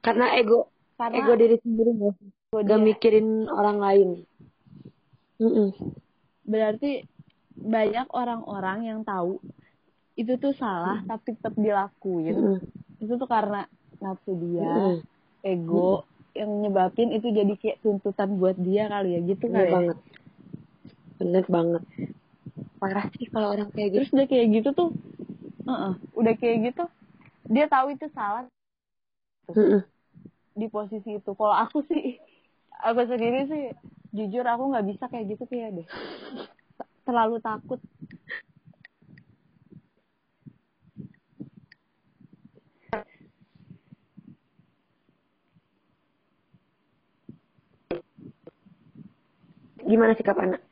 [0.00, 2.14] karena ego karena ego diri sendiri gak
[2.64, 2.78] dia.
[2.78, 4.08] mikirin orang lain.
[5.42, 5.68] Mm-mm.
[6.46, 7.02] berarti
[7.58, 9.42] banyak orang-orang yang tahu
[10.14, 12.34] itu tuh salah tapi tetap dilakuin.
[12.38, 12.58] Mm-mm.
[13.02, 13.66] itu tuh karena
[13.98, 14.96] nafsu dia Mm-mm.
[15.42, 19.72] ego yang nyebabin itu jadi kayak tuntutan buat dia kali ya gitu bener kali ya
[19.72, 19.98] banget
[21.22, 21.82] bener banget.
[22.82, 23.98] Parah sih kalau orang kayak gitu.
[24.02, 24.90] Terus udah kayak gitu tuh
[25.70, 26.84] uh-uh, udah kayak gitu
[27.46, 28.50] dia tahu itu salah.
[30.58, 31.30] Di posisi itu.
[31.30, 32.18] Kalau aku sih
[32.82, 33.62] aku sendiri sih
[34.10, 35.88] jujur aku nggak bisa kayak gitu kayak deh.
[37.06, 37.78] Terlalu takut
[49.92, 50.64] gimana sikap anak?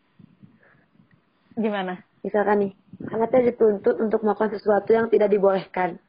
[1.60, 2.00] Gimana?
[2.24, 2.72] Misalkan nih
[3.12, 6.00] anaknya dituntut untuk melakukan sesuatu yang tidak dibolehkan.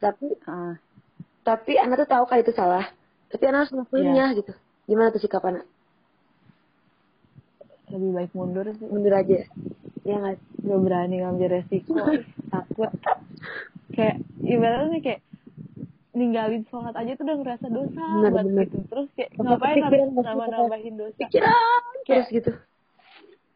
[0.00, 0.76] Tapi Ah,
[1.44, 2.84] tapi anak tuh tahu kalau itu salah.
[3.32, 4.52] Tapi anak harus ngelakuinnya gitu.
[4.84, 5.64] Gimana tuh sikap anak?
[7.88, 8.88] Lebih baik mundur sih.
[8.88, 9.44] Mundur aja.
[10.04, 10.36] Ya nggak?
[10.64, 11.96] Nggak berani ngambil resiko.
[12.52, 12.90] Takut.
[13.92, 15.20] Kayak ibaratnya kayak
[16.14, 18.64] ninggalin sholat aja tuh udah ngerasa dosa Bener, banget bener.
[18.64, 18.78] gitu.
[18.86, 21.18] Terus kayak Apa ngapain harus nambah nambahin dosa?
[21.20, 22.52] Pikiran terus gitu.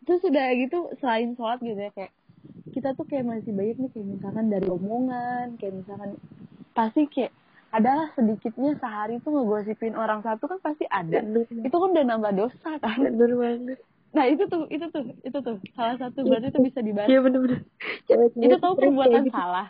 [0.03, 2.13] terus udah gitu selain sholat gitu ya kayak
[2.73, 6.11] kita tuh kayak masih banyak nih kayak misalkan dari omongan kayak misalkan
[6.73, 7.33] pasti kayak
[7.69, 11.21] adalah sedikitnya sehari tuh ngegosipin orang satu kan pasti ada.
[11.21, 12.97] Bener itu kan udah nambah dosa kan?
[12.97, 13.79] Bener banget.
[14.09, 17.41] Nah itu tuh itu tuh itu tuh salah satu berarti itu bisa dibahas iya bener
[17.45, 17.61] bener
[18.09, 19.37] Cewek-cewek itu tahu perbuatan kayak gitu.
[19.37, 19.67] salah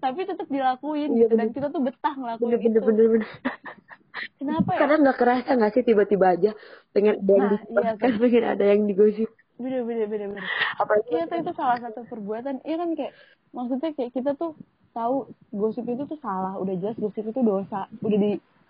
[0.00, 1.34] tapi tetap dilakuin Iya, gitu.
[1.36, 1.54] Dan bener.
[1.56, 2.88] kita tuh betah ngelakuin bener bener itu.
[2.88, 3.28] bener bener.
[4.40, 4.78] Kenapa ya?
[4.80, 6.50] Karena nggak kerasa nggak sih tiba-tiba aja
[6.90, 9.28] pengen ada yang Nah, di iya, kan pengen ada yang digosip.
[9.60, 10.44] Bener bener bener bener.
[10.80, 12.54] Apalagi iya tuh itu salah satu perbuatan.
[12.64, 13.12] Iya kan kayak
[13.52, 14.56] maksudnya kayak kita tuh
[14.96, 16.56] tahu gosip itu tuh salah.
[16.58, 17.86] Udah jelas gosip itu dosa.
[18.00, 18.18] Udah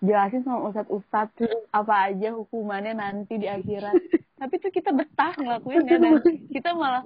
[0.01, 3.93] dijelasin sama ustadz ustadz apa aja hukumannya nanti di akhirat?
[4.41, 6.17] Tapi tuh kita betah ngelakuinnya dan.
[6.49, 7.05] kita malah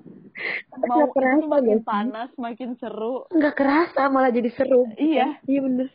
[0.88, 1.84] mau kerasa itu makin sih?
[1.84, 3.28] panas makin seru.
[3.36, 5.44] Nggak kerasa malah jadi seru Iya.
[5.44, 5.92] iya bener.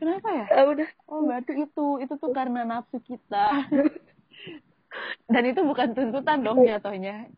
[0.00, 0.46] Kenapa ya?
[0.50, 0.88] Ah, udah.
[1.06, 3.68] Oh berarti itu itu tuh karena nafsu kita.
[5.32, 7.28] Dan itu bukan tuntutan dong jatuhnya.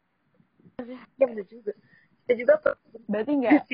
[1.18, 1.74] Ya benar juga.
[2.24, 2.54] Kita juga
[3.10, 3.66] berarti nggak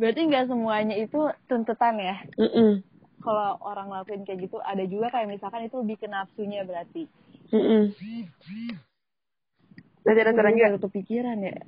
[0.00, 2.80] berarti nggak semuanya itu tuntutan ya Mm-mm.
[3.20, 7.04] kalau orang ngelakuin kayak gitu ada juga kayak misalkan itu lebih ke nafsunya berarti
[7.52, 7.92] Mm-mm.
[10.00, 10.66] Masih ada Gue saran juga?
[10.72, 11.58] baru kepikiran ya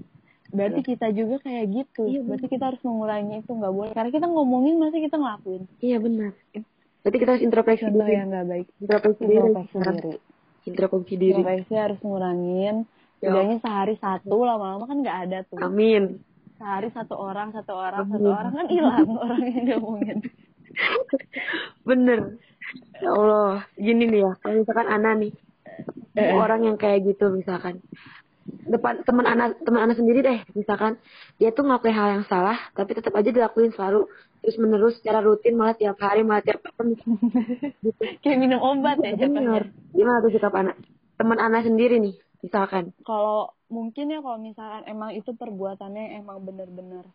[0.53, 4.27] berarti kita juga kayak gitu Iya, berarti kita harus mengurangi itu nggak boleh karena kita
[4.29, 6.33] ngomongin masih kita ngelakuin Iya benar.
[7.03, 8.13] Berarti kita harus introspeksi diri.
[8.13, 9.41] yang nggak baik Introspeksi diri.
[10.63, 12.77] introspeksi diri Introspeksi harus ngurangin
[13.23, 13.31] Ya.
[13.31, 16.19] Setidaknya sehari satu lama-lama kan nggak ada tuh Amin.
[16.63, 20.19] Sehari satu orang satu orang satu orang kan hilang orang yang diomongin
[21.85, 22.41] Bener.
[23.03, 23.67] Ya Allah.
[23.77, 24.33] Gini nih ya.
[24.41, 25.33] Kalau misalkan Ana nih.
[26.17, 26.33] Eh.
[26.33, 27.83] Orang yang kayak gitu misalkan.
[28.43, 30.39] Depan teman Ana teman Ana sendiri deh.
[30.57, 30.99] Misalkan
[31.37, 32.59] dia tuh ngelakuin hal yang salah.
[32.73, 34.09] Tapi tetap aja dilakuin selalu.
[34.43, 37.15] Terus menerus secara rutin malah tiap hari malah tiap kapan gitu.
[38.27, 40.75] kayak minum obat ya jatuhnya Gimana tuh sikap Ana?
[41.15, 42.19] Teman Ana sendiri nih.
[42.43, 42.85] Misalkan.
[43.07, 47.07] kalau mungkin ya kalau misalkan emang itu perbuatannya emang bener-bener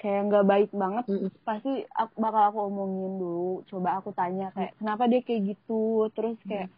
[0.00, 1.30] kayak nggak baik banget Mm-mm.
[1.44, 6.36] pasti aku, bakal aku omongin dulu coba aku tanya kayak kenapa dia kayak gitu terus
[6.48, 6.68] kayak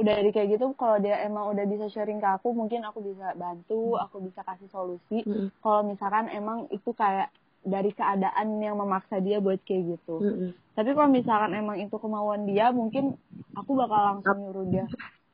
[0.00, 3.36] udah dari kayak gitu kalau dia emang udah bisa sharing ke aku mungkin aku bisa
[3.38, 5.52] bantu aku bisa kasih solusi Mm-mm.
[5.62, 7.30] kalau misalkan emang itu kayak
[7.62, 10.50] dari keadaan yang memaksa dia buat kayak gitu Mm-mm.
[10.74, 13.14] tapi kalau misalkan emang itu kemauan dia mungkin
[13.54, 14.84] aku bakal langsung nyuruh dia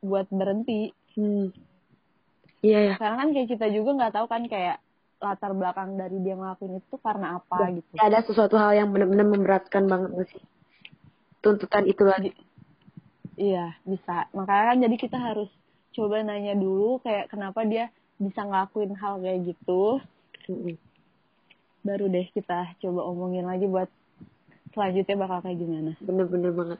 [0.03, 1.49] buat berhenti Hmm.
[2.59, 2.95] Iya ya.
[2.99, 4.83] karena kan kayak kita juga nggak tahu kan kayak
[5.19, 7.91] latar belakang dari dia ngelakuin itu karena apa gitu.
[7.99, 10.43] ada sesuatu hal yang benar-benar memberatkan banget gak sih?
[11.43, 12.31] Tuntutan itu lagi.
[13.35, 14.27] Iya bisa.
[14.35, 15.51] Makanya kan jadi kita harus
[15.95, 20.03] coba nanya dulu kayak kenapa dia bisa ngelakuin hal kayak gitu.
[20.49, 20.75] Mm-mm.
[21.79, 23.87] baru deh kita coba omongin lagi buat
[24.75, 25.91] selanjutnya bakal kayak gimana.
[26.03, 26.79] Bener-bener banget.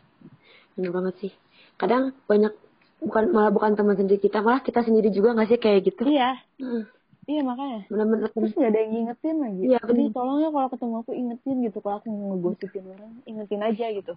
[0.75, 1.31] Bener banget sih.
[1.79, 2.51] Kadang banyak
[2.99, 6.03] bukan malah bukan teman sendiri kita malah kita sendiri juga nggak sih kayak gitu?
[6.07, 6.39] Iya.
[6.59, 6.83] Mm.
[7.29, 7.81] iya makanya.
[7.93, 9.61] Bener-bener terus nggak ada yang ngingetin lagi.
[9.69, 10.15] Iya, jadi bener.
[10.17, 11.77] tolong ya kalau ketemu aku ingetin gitu.
[11.79, 14.13] Kalau aku ngegosipin orang ingetin aja gitu.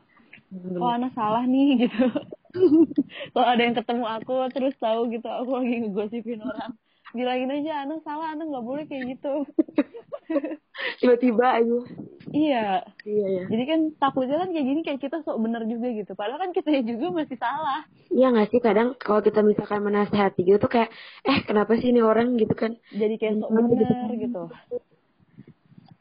[0.53, 0.79] Bener.
[0.81, 2.05] oh anak salah nih gitu.
[3.33, 6.73] Kalau ada yang ketemu aku terus tahu gitu aku lagi ngegosipin orang
[7.13, 9.45] bilangin aja anak salah anak nggak boleh kayak gitu.
[11.01, 11.79] Tiba-tiba aja.
[12.33, 12.67] Iya.
[13.05, 16.13] Iya ya jadi kan takutnya kan kayak gini kayak kita sok bener juga gitu.
[16.17, 17.85] Padahal kan kita juga masih salah.
[18.09, 18.61] Iya nggak sih?
[18.65, 20.91] Kadang kalau kita misalkan menasehati gitu tuh kayak
[21.29, 22.35] eh kenapa sih ini orang?
[22.41, 22.75] gitu kan.
[22.91, 24.43] Jadi kayak sok Bener, bener gitu.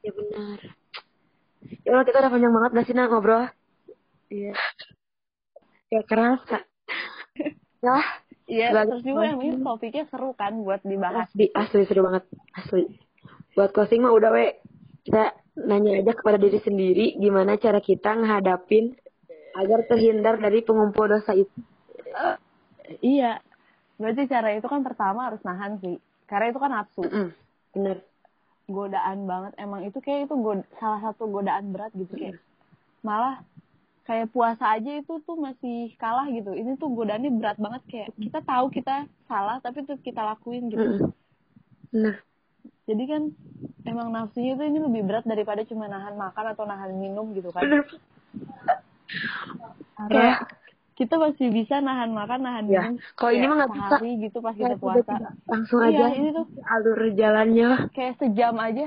[0.01, 0.59] Ya benar
[1.85, 3.43] ya Allah kita udah panjang banget gak sih ngobrol?
[4.31, 4.53] Iya.
[5.91, 6.57] Ya kerasa
[7.85, 7.97] ya
[8.47, 11.27] iya Sebagai terus juga yang ini topiknya seru kan buat dibahas.
[11.29, 12.23] Asli asli seru banget.
[12.55, 12.83] Asli.
[13.57, 14.57] Buat closing mah udah we.
[15.01, 15.33] Kita
[15.65, 18.93] nanya aja kepada diri sendiri gimana cara kita ngehadapin
[19.57, 21.51] agar terhindar dari pengumpul dosa itu.
[23.01, 23.41] Iya.
[23.97, 25.97] Berarti cara itu kan pertama harus nahan sih.
[26.25, 27.01] Karena itu kan nafsu.
[27.03, 27.27] Mm-mm.
[27.75, 27.97] bener.
[28.71, 29.51] Godaan banget.
[29.59, 32.39] Emang itu kayak itu god- salah satu godaan berat gitu kayak.
[33.03, 33.43] Malah
[34.01, 36.51] kayak puasa aja itu tuh masih kalah gitu.
[36.51, 41.13] Ini tuh godaannya berat banget kayak kita tahu kita salah tapi tetap kita lakuin gitu.
[41.91, 42.23] Bener
[42.91, 43.21] jadi kan
[43.87, 47.63] emang nafsunya tuh ini lebih berat daripada cuma nahan makan atau nahan minum gitu kan.
[47.63, 47.83] Bener.
[50.09, 50.39] Kayak
[50.97, 53.95] kita masih bisa nahan makan nahan Ya, minum kalau ini mah nggak bisa.
[54.01, 55.13] gitu pas kita puasa.
[55.47, 58.85] langsung Iya, aja ini tuh alur jalannya kayak sejam aja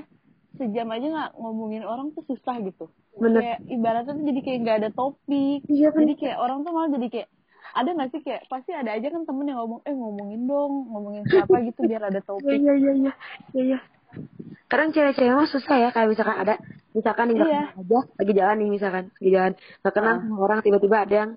[0.54, 2.86] sejam aja nggak ngomongin orang tuh susah gitu.
[3.18, 3.40] Bener.
[3.42, 5.60] Kayak ibaratnya tuh jadi kayak nggak ada topik.
[5.66, 7.28] Iya jadi bener kayak orang tuh malah jadi kayak
[7.74, 11.22] ada nggak sih kayak pasti ada aja kan temen yang ngomong eh ngomongin dong ngomongin
[11.26, 12.54] siapa gitu biar ada topik.
[12.54, 13.12] Iya iya iya
[13.52, 13.78] iya iya.
[14.70, 16.54] Kadang cewek-cewek mah susah ya kayak misalkan ada
[16.94, 17.62] misalkan nggak Iya.
[17.74, 19.52] aja lagi jalan nih misalkan lagi jalan.
[19.82, 21.30] Nggak kenal sama orang tiba-tiba ada yang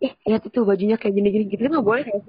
[0.00, 1.60] eh lihat itu bajunya kayak gini-gini gitu.
[1.60, 2.24] Nggak boleh kayak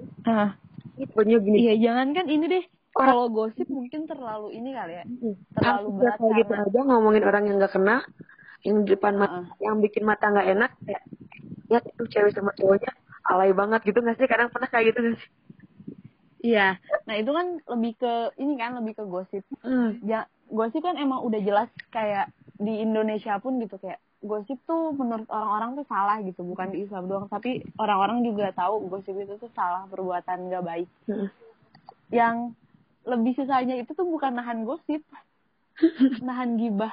[1.16, 1.56] bajunya gini.
[1.64, 5.04] Iya jangan kan ini deh kalau gosip mungkin terlalu ini kali ya
[5.58, 8.00] terlalu berat kayak gitu aja ngomongin orang yang nggak kenal
[8.64, 11.02] yang di depan mata yang bikin mata nggak enak kayak
[11.68, 12.92] lihat itu cewek sama cowoknya
[13.28, 14.28] alay banget gitu nggak sih?
[14.28, 15.30] Kadang pernah kayak gitu nggak sih?
[16.44, 16.76] Iya.
[17.08, 19.44] Nah itu kan lebih ke ini kan lebih ke gosip.
[19.64, 19.96] Hmm.
[20.04, 22.28] ya gosip kan emang udah jelas kayak
[22.60, 27.08] di Indonesia pun gitu kayak gosip tuh menurut orang-orang tuh salah gitu bukan di Islam
[27.08, 27.26] doang.
[27.32, 30.88] Tapi orang-orang juga tahu gosip itu tuh salah perbuatan gak baik.
[31.08, 31.28] Hmm.
[32.12, 32.52] yang
[33.04, 35.04] lebih susahnya itu tuh bukan nahan gosip.
[36.22, 36.92] Nahan gibah.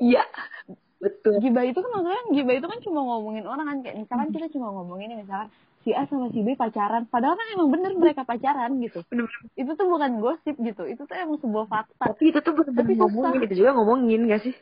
[0.00, 0.24] Iya
[1.02, 1.42] betul.
[1.42, 3.78] Gibah itu kan maksudnya gibah itu kan cuma ngomongin orang kan.
[3.82, 5.50] Kayak misalkan kita cuma ngomongin misalkan
[5.82, 7.04] si A sama si B pacaran.
[7.10, 9.02] Padahal kan emang bener mereka pacaran gitu.
[9.10, 9.50] Bener-bener.
[9.58, 10.82] itu tuh bukan gosip gitu.
[10.86, 12.04] Itu tuh emang sebuah fakta.
[12.14, 13.40] Tapi itu tuh bener Tapi ngomongin.
[13.44, 14.54] Itu juga ngomongin gak sih?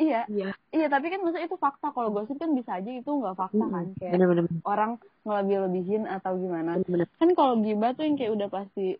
[0.00, 0.24] Iya.
[0.26, 0.50] Iya.
[0.72, 1.92] Iya tapi kan maksudnya itu fakta.
[1.92, 3.86] Kalau gosip kan bisa aja itu nggak fakta kan.
[4.00, 4.50] Kayak bener-bener.
[4.64, 4.90] orang
[5.28, 6.80] ngelebih-lebihin atau gimana.
[6.88, 8.96] Bener kan kalau gibah tuh yang kayak udah pasti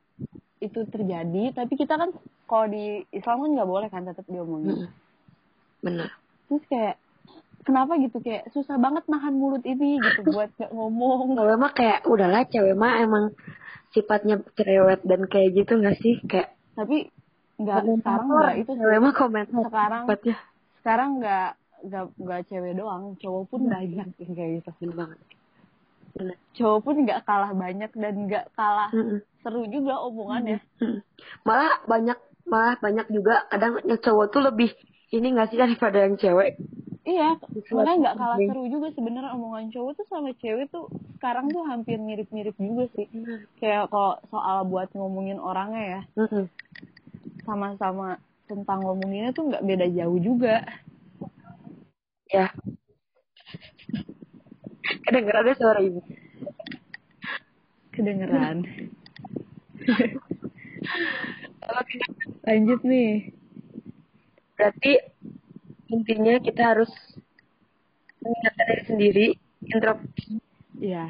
[0.62, 2.14] itu terjadi tapi kita kan
[2.46, 4.86] kalau di Islam kan nggak boleh kan tetap diomongin.
[5.82, 6.22] Bener
[6.52, 6.96] terus kayak
[7.64, 8.20] kenapa gitu?
[8.20, 11.32] Kayak susah banget nahan mulut ini gitu buat gak ngomong.
[11.32, 13.24] Cewek mah kayak udahlah cewek mah emang
[13.96, 16.20] sifatnya cerewet dan kayak gitu nggak sih?
[16.28, 17.08] Kayak tapi
[17.56, 20.36] nggak sekarang nggak itu cewek mah komen sekarang sifatnya.
[20.80, 21.50] sekarang nggak
[21.88, 23.02] nggak nggak cewek doang.
[23.16, 24.70] Cowok pun banyak yang kayak gitu.
[24.84, 25.18] Bener banget
[26.16, 26.36] bener.
[26.56, 29.18] Cowok pun nggak kalah banyak dan nggak kalah Mm-mm.
[29.42, 30.58] seru juga omongannya.
[30.80, 30.98] Mm.
[31.48, 32.18] malah banyak
[32.52, 33.34] malah banyak juga.
[33.50, 34.70] Kadang yang cowok tuh lebih
[35.16, 36.56] ini nggak sih daripada yang cewek?
[37.02, 37.34] Iya
[37.74, 38.48] makanya nggak kalah penting.
[38.48, 40.86] seru juga sebenarnya omongan cowok tuh sama cewek tuh
[41.18, 43.06] sekarang tuh hampir mirip-mirip juga sih.
[43.58, 46.00] Kayak kalau soal buat ngomongin orangnya ya.
[46.16, 46.48] Mm-mm.
[47.46, 48.08] sama-sama
[48.50, 50.54] tentang ngomonginnya tuh nggak beda jauh juga.
[52.32, 52.52] Ya
[55.04, 56.00] kedengeran ada suara ibu.
[57.92, 58.56] Kedengeran.
[61.62, 61.96] Oke.
[62.42, 63.32] lanjut nih.
[64.58, 64.92] Berarti
[65.92, 66.90] intinya kita harus
[68.22, 69.26] mengingatkan diri sendiri
[69.64, 70.40] introspeksi.
[70.82, 71.06] Ya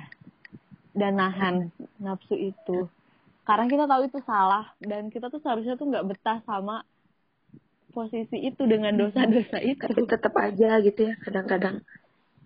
[0.93, 2.89] dan nahan nafsu itu.
[3.43, 6.87] Karena kita tahu itu salah dan kita tuh seharusnya tuh nggak betah sama
[7.93, 9.83] posisi itu dengan dosa-dosa itu.
[9.83, 11.85] tapi tetap aja gitu ya kadang-kadang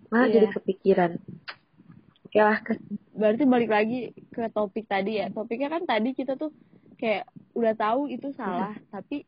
[0.07, 0.33] malah Iya.
[0.35, 1.11] jadi kepikiran.
[2.23, 5.27] Oke lah ke- berarti balik lagi ke topik tadi ya.
[5.29, 6.51] Topiknya kan tadi kita tuh
[6.95, 9.23] kayak udah tahu itu salah tapi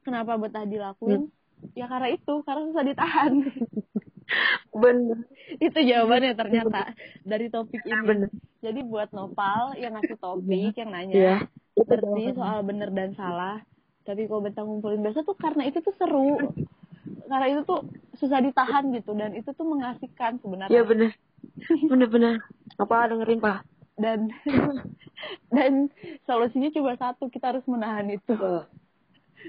[0.00, 1.28] kenapa betah dilakuin?
[1.72, 3.32] Ya karena itu karena susah ditahan.
[4.74, 5.24] Bener.
[5.58, 8.02] Itu jawabannya ternyata dari topik ini.
[8.04, 8.30] bener.
[8.58, 11.36] Jadi buat nopal yang ngasih topik yang nanya Iya.
[11.74, 12.36] Itu seperti jawabannya.
[12.36, 13.58] soal bener dan salah
[14.00, 16.40] tapi kalau betah ngumpulin dosa tuh karena itu tuh seru
[17.28, 17.80] karena itu tuh
[18.18, 21.10] susah ditahan gitu dan itu tuh mengasihkan Iya sebenarnya bener.
[21.86, 22.34] Bener-bener.
[22.78, 23.62] Apa dengerin pak?
[23.98, 24.30] Dan
[25.54, 25.72] dan
[26.26, 28.34] solusinya cuma satu kita harus menahan itu.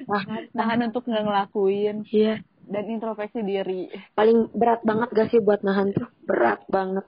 [0.06, 2.06] Nah nahan untuk nggak ngelakuin.
[2.10, 2.42] Iya.
[2.70, 3.90] Dan introspeksi diri.
[4.14, 6.06] Paling berat banget gak sih buat nahan tuh?
[6.22, 7.02] Berat banget.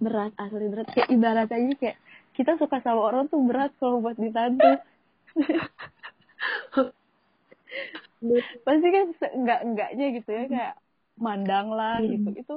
[0.00, 0.88] Berat asli berat.
[0.96, 1.96] Kayak ibarat aja kayak
[2.32, 4.80] kita suka sama orang tuh berat kalau buat ditahan tuh
[8.64, 9.04] pasti kan
[9.36, 10.74] enggak enggaknya gitu ya kayak
[11.18, 12.28] mandang lah gitu.
[12.34, 12.56] Itu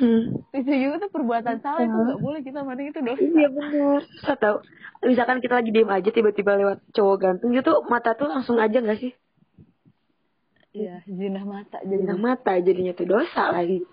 [0.00, 0.22] hmm.
[0.54, 4.00] itu juga tuh perbuatan salah itu nggak boleh kita mandang itu dosa iya bener.
[4.22, 4.56] Saya tahu.
[5.04, 8.98] Misalkan kita lagi diem aja tiba-tiba lewat cowok ganteng gitu mata tuh langsung aja gak
[8.98, 9.12] sih?
[10.76, 13.84] Iya zina mata jadi Jadi mata jadinya tuh dosa lagi.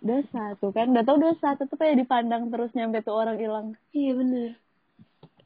[0.00, 3.66] Dosa tuh kan udah tau dosa tetep aja dipandang terus nyampe tuh orang hilang.
[3.92, 4.50] Iya bener.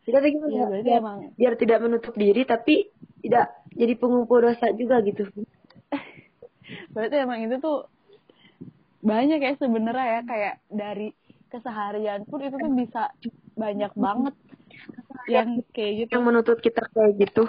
[0.01, 2.89] Kita tuh gimana berarti biar, emang biar tidak menutup diri tapi
[3.21, 5.25] tidak jadi pengumpul dosa juga gitu.
[6.95, 7.89] Berarti emang itu tuh
[9.01, 11.09] banyak ya sebenarnya ya kayak dari
[11.49, 13.09] keseharian pun itu tuh bisa
[13.57, 14.35] banyak banget
[15.33, 16.11] yang kayak gitu.
[16.13, 17.49] Yang menuntut kita kayak gitu.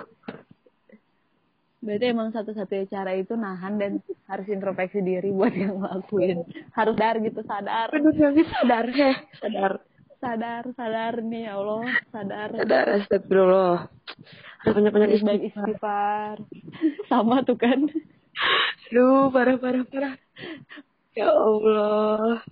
[1.82, 3.91] Berarti emang satu-satunya cara itu nahan dan
[4.30, 6.46] harus introspeksi diri buat yang ngelakuin.
[6.72, 7.89] Harus sadar gitu sadar.
[7.91, 8.86] Banget sadar.
[8.88, 9.74] Heh sadar
[10.22, 13.90] sadar sadar nih ya Allah sadar sadar astagfirullah
[14.62, 16.38] harus banyak-banyak Terus baik istighfar istighfar
[17.12, 17.90] sama tuh kan
[18.92, 20.16] Aduh, parah, parah, parah.
[21.16, 22.44] Ya Allah.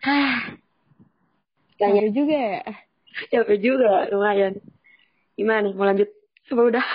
[0.00, 0.60] Hah.
[1.76, 2.64] Capek juga ya
[3.30, 4.58] capek juga, lumayan.
[5.38, 6.08] Gimana mau lanjut?
[6.50, 6.86] Apa udah?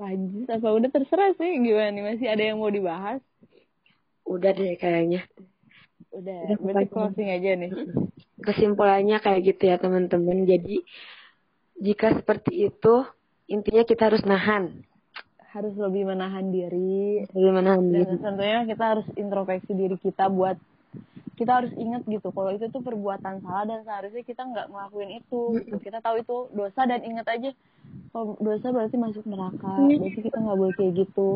[0.00, 3.20] lanjut apa udah terserah sih gimana nih masih ada yang mau dibahas
[4.24, 5.28] udah deh kayaknya.
[6.10, 7.70] Udah Udah, berarti closing aja nih.
[8.42, 10.48] Kesimpulannya kayak gitu ya teman-teman.
[10.48, 10.82] Jadi,
[11.80, 13.06] jika seperti itu,
[13.46, 14.84] intinya kita harus nahan.
[15.50, 17.26] harus lebih menahan diri.
[17.34, 18.22] Lebih menahan dan diri.
[18.22, 20.54] tentunya kita harus introspeksi diri kita buat
[21.34, 25.42] kita harus ingat gitu kalau itu tuh perbuatan salah dan seharusnya kita nggak ngelakuin itu.
[25.82, 27.50] Kita tahu itu dosa dan ingat aja
[28.14, 29.74] kalau dosa berarti masuk neraka.
[29.74, 31.28] Berarti kita nggak boleh kayak gitu.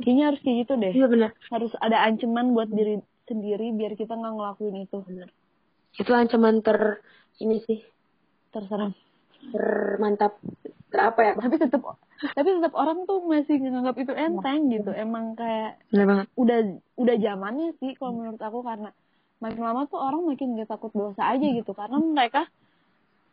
[0.00, 0.92] Kayaknya harus kayak gitu deh.
[0.96, 1.30] Iya benar.
[1.52, 4.98] harus ada ancaman buat diri sendiri biar kita nggak ngelakuin itu.
[5.96, 7.00] Itu ancaman ter
[7.40, 7.80] ini sih.
[8.52, 8.92] Terserah.
[9.48, 10.36] Termantap
[10.92, 11.32] ter apa ya?
[11.40, 11.82] tapi tetap
[12.36, 14.92] tapi tetap orang tuh masih nganggap itu enteng gitu.
[14.92, 16.26] Emang kayak Benar banget.
[16.36, 16.58] udah
[17.00, 18.92] udah zamannya sih kalau menurut aku karena
[19.42, 21.72] makin lama tuh orang makin gak takut dosa aja gitu.
[21.72, 22.46] Karena mereka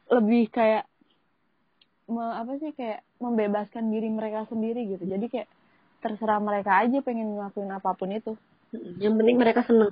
[0.10, 0.90] lebih kayak
[2.10, 5.06] me- apa sih kayak membebaskan diri mereka sendiri gitu.
[5.06, 5.48] Jadi kayak
[6.00, 8.34] terserah mereka aja pengen ngelakuin apa pun itu.
[9.00, 9.92] Yang penting mereka seneng.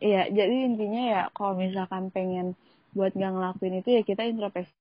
[0.00, 2.56] iya jadi intinya ya kalau misalkan pengen
[2.96, 4.72] buat gak ngelakuin itu ya kita introspeksi.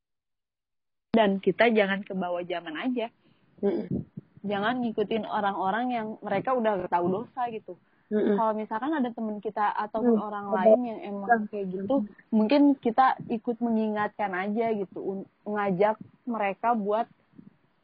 [1.11, 3.11] Dan kita jangan ke bawah zaman aja.
[3.61, 3.85] Mm-mm.
[4.41, 7.77] jangan ngikutin orang-orang yang mereka udah tahu dosa gitu.
[8.11, 8.35] Mm-mm.
[8.35, 13.15] kalau misalkan ada teman kita ataupun Hmm, orang lain yang emang kayak gitu mungkin kita
[13.31, 15.95] ikut mengingatkan aja gitu ngajak
[16.27, 17.07] mereka buat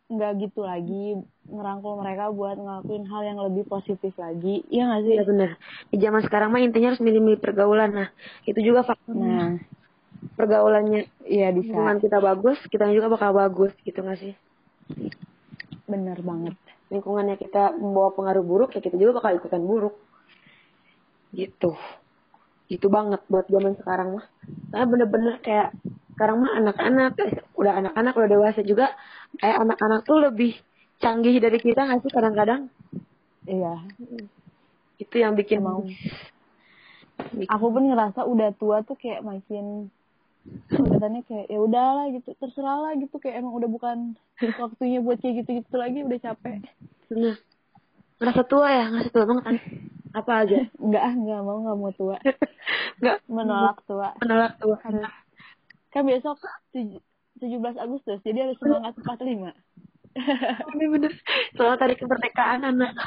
[0.07, 1.19] nggak gitu lagi
[1.51, 5.49] ngerangkul mereka buat ngelakuin hal yang lebih positif lagi iya nggak sih Iya bener.
[5.91, 7.91] Di zaman sekarang mah intinya harus milih-milih pergaulan.
[7.91, 8.09] Nah,
[8.47, 9.59] itu juga faktor nah
[10.33, 14.33] pergaulannya iya bisa lingkungan kita bagus, kita juga bakal bagus gitu gak sih?
[15.87, 16.55] bener banget
[16.87, 19.95] Lingkungannya kita membawa pengaruh buruk, ya kita juga bakal ikutan buruk.
[21.35, 21.75] Gitu.
[22.71, 24.25] Gitu banget buat zaman sekarang mah.
[24.71, 25.75] Karena bener-bener kayak
[26.17, 28.89] sekarang mah anak-anak, eh, udah anak-anak, udah dewasa juga,
[29.37, 30.51] kayak anak-anak tuh lebih
[30.97, 32.73] canggih dari kita gak sih kadang-kadang?
[33.45, 33.77] iya
[34.97, 35.93] Itu yang bikin bikin-
[37.53, 39.93] aku pun ngerasa udah tua tuh kayak makin
[40.73, 43.97] kelihatannya kayak ya udahlah gitu terserah lah gitu kayak emang udah bukan
[44.61, 46.55] waktunya buat kayak gitu gitu lagi udah capek
[47.07, 47.35] Bener.
[48.17, 49.57] Ngerasa tua ya, ngerasa tua banget kan?
[50.17, 50.59] Apa aja?
[50.87, 52.17] nggak nggak mau nggak mau tua
[53.01, 54.77] Nggak menolak tua menolak tua.
[54.81, 55.26] harus
[55.89, 56.37] kan besok
[56.69, 57.01] tuj-
[57.37, 59.53] 17 Agustus jadi harus semangat 45
[60.73, 61.13] Ini bener.
[61.53, 62.97] Soal tadi kemerdekaan anak.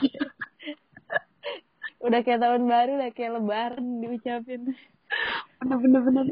[2.07, 4.62] udah kayak tahun baru udah kayak lebaran diucapin
[5.61, 6.26] bener bener bener.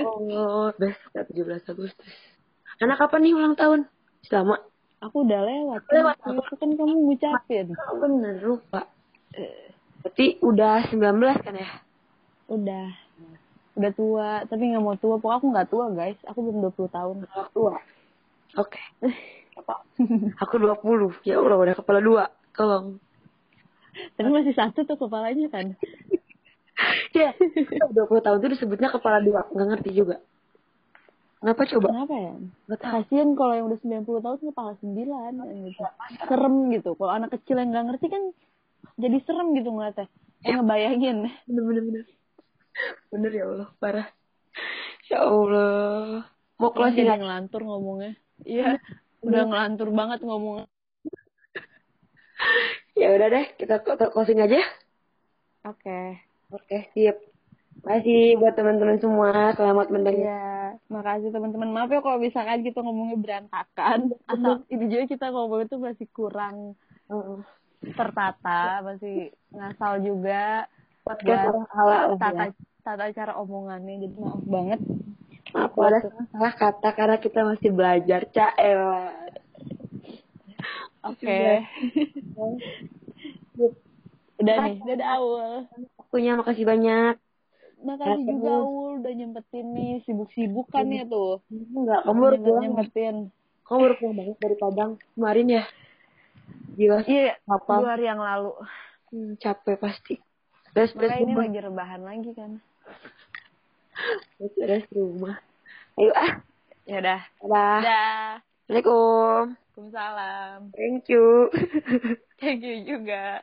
[0.00, 2.08] Oh, besok ya 17 Agustus.
[2.80, 3.84] Anak apa nih ulang tahun?
[4.24, 4.58] Selama.
[4.96, 6.16] aku udah lewat Lewat.
[6.18, 8.88] kan itu kan kamu ngucapin Oh, bener lupa.
[10.00, 11.68] Berarti udah 19 kan ya?
[12.48, 12.88] udah
[13.76, 17.16] udah tua tapi nggak mau tua pokoknya aku nggak tua guys aku belum 20 tahun
[17.22, 17.72] Menolak tua.
[18.56, 18.80] Oke.
[19.56, 19.74] Apa?
[20.38, 21.24] Aku 20.
[21.24, 22.24] Ya Allah, udah kepala dua.
[22.52, 23.00] Tolong.
[24.12, 25.72] tapi masih satu tuh kepalanya kan
[27.16, 29.48] Ya, 20 tahun tuh disebutnya kepala dua.
[29.48, 30.20] Nggak ngerti juga.
[31.36, 31.88] Kenapa coba?
[31.88, 32.32] kenapa ya
[32.66, 32.92] Nggak tahu.
[32.96, 35.82] kasian kalau yang udah 90 tahun kepala 9 gitu.
[36.26, 38.22] serem gitu kalau anak kecil yang nggak ngerti kan
[38.96, 40.08] jadi serem gitu ngeliatnya
[40.42, 41.16] eh ngebayangin
[41.46, 42.04] Bener
[43.12, 44.08] bener ya Allah, parah.
[45.06, 46.26] Ya Allah.
[46.56, 47.20] Mau closing jadi aja?
[47.20, 48.16] ngelantur ngomongnya
[48.48, 48.80] iya
[49.20, 50.66] udah ngelantur banget ngomongnya
[52.96, 54.56] Ya udah deh, kita cl- closing aja.
[55.68, 56.00] oke
[56.48, 57.18] Oke, siap.
[57.84, 59.52] Makasih buat teman-teman semua.
[59.52, 60.30] Selamat mendengar.
[60.30, 61.68] Iya, makasih teman-teman.
[61.74, 64.14] Maaf ya kalau misalkan kita ngomongnya berantakan.
[64.30, 66.78] Asal ini juga kita ngomong itu masih kurang
[67.10, 67.40] Heeh.
[67.98, 70.70] tertata, masih ngasal juga.
[71.06, 72.52] Podcast buat orang ala tata ya.
[72.82, 73.94] tata cara omongannya.
[74.02, 74.80] Jadi maaf banget.
[75.54, 76.00] Maaf kalau ada
[76.34, 78.20] salah kata karena kita masih belajar.
[78.34, 78.82] Cael.
[81.06, 81.62] Oke.
[84.36, 85.70] Udah nih, dadah Aul.
[85.94, 87.14] Waktunya makasih banyak.
[87.86, 88.26] Makasih Terus.
[88.26, 91.38] juga Aul udah nyempetin nih sibuk-sibuk kan ya tuh.
[91.54, 92.62] Enggak, kamu baru pulang.
[92.66, 93.16] nyempetin.
[93.62, 95.64] Kamu baru pulang banget dari Padang kemarin ya.
[96.76, 96.98] Gila.
[97.06, 97.72] Iya, Apa?
[97.78, 98.52] dua hari yang lalu.
[99.14, 100.18] Hmm, capek pasti.
[100.76, 102.60] Beres beres ini lagi rebahan lagi kan.
[104.36, 105.40] Beres beres rumah.
[105.96, 106.44] Ayo ah.
[106.84, 107.20] Ya udah.
[107.40, 107.80] Dah.
[108.68, 109.56] Assalamualaikum.
[109.56, 110.76] Waalaikumsalam.
[110.76, 111.48] Thank you.
[112.36, 113.40] Thank you juga.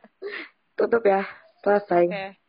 [0.78, 1.26] Tutup ya.
[1.66, 2.06] Selesai.
[2.06, 2.43] Oke.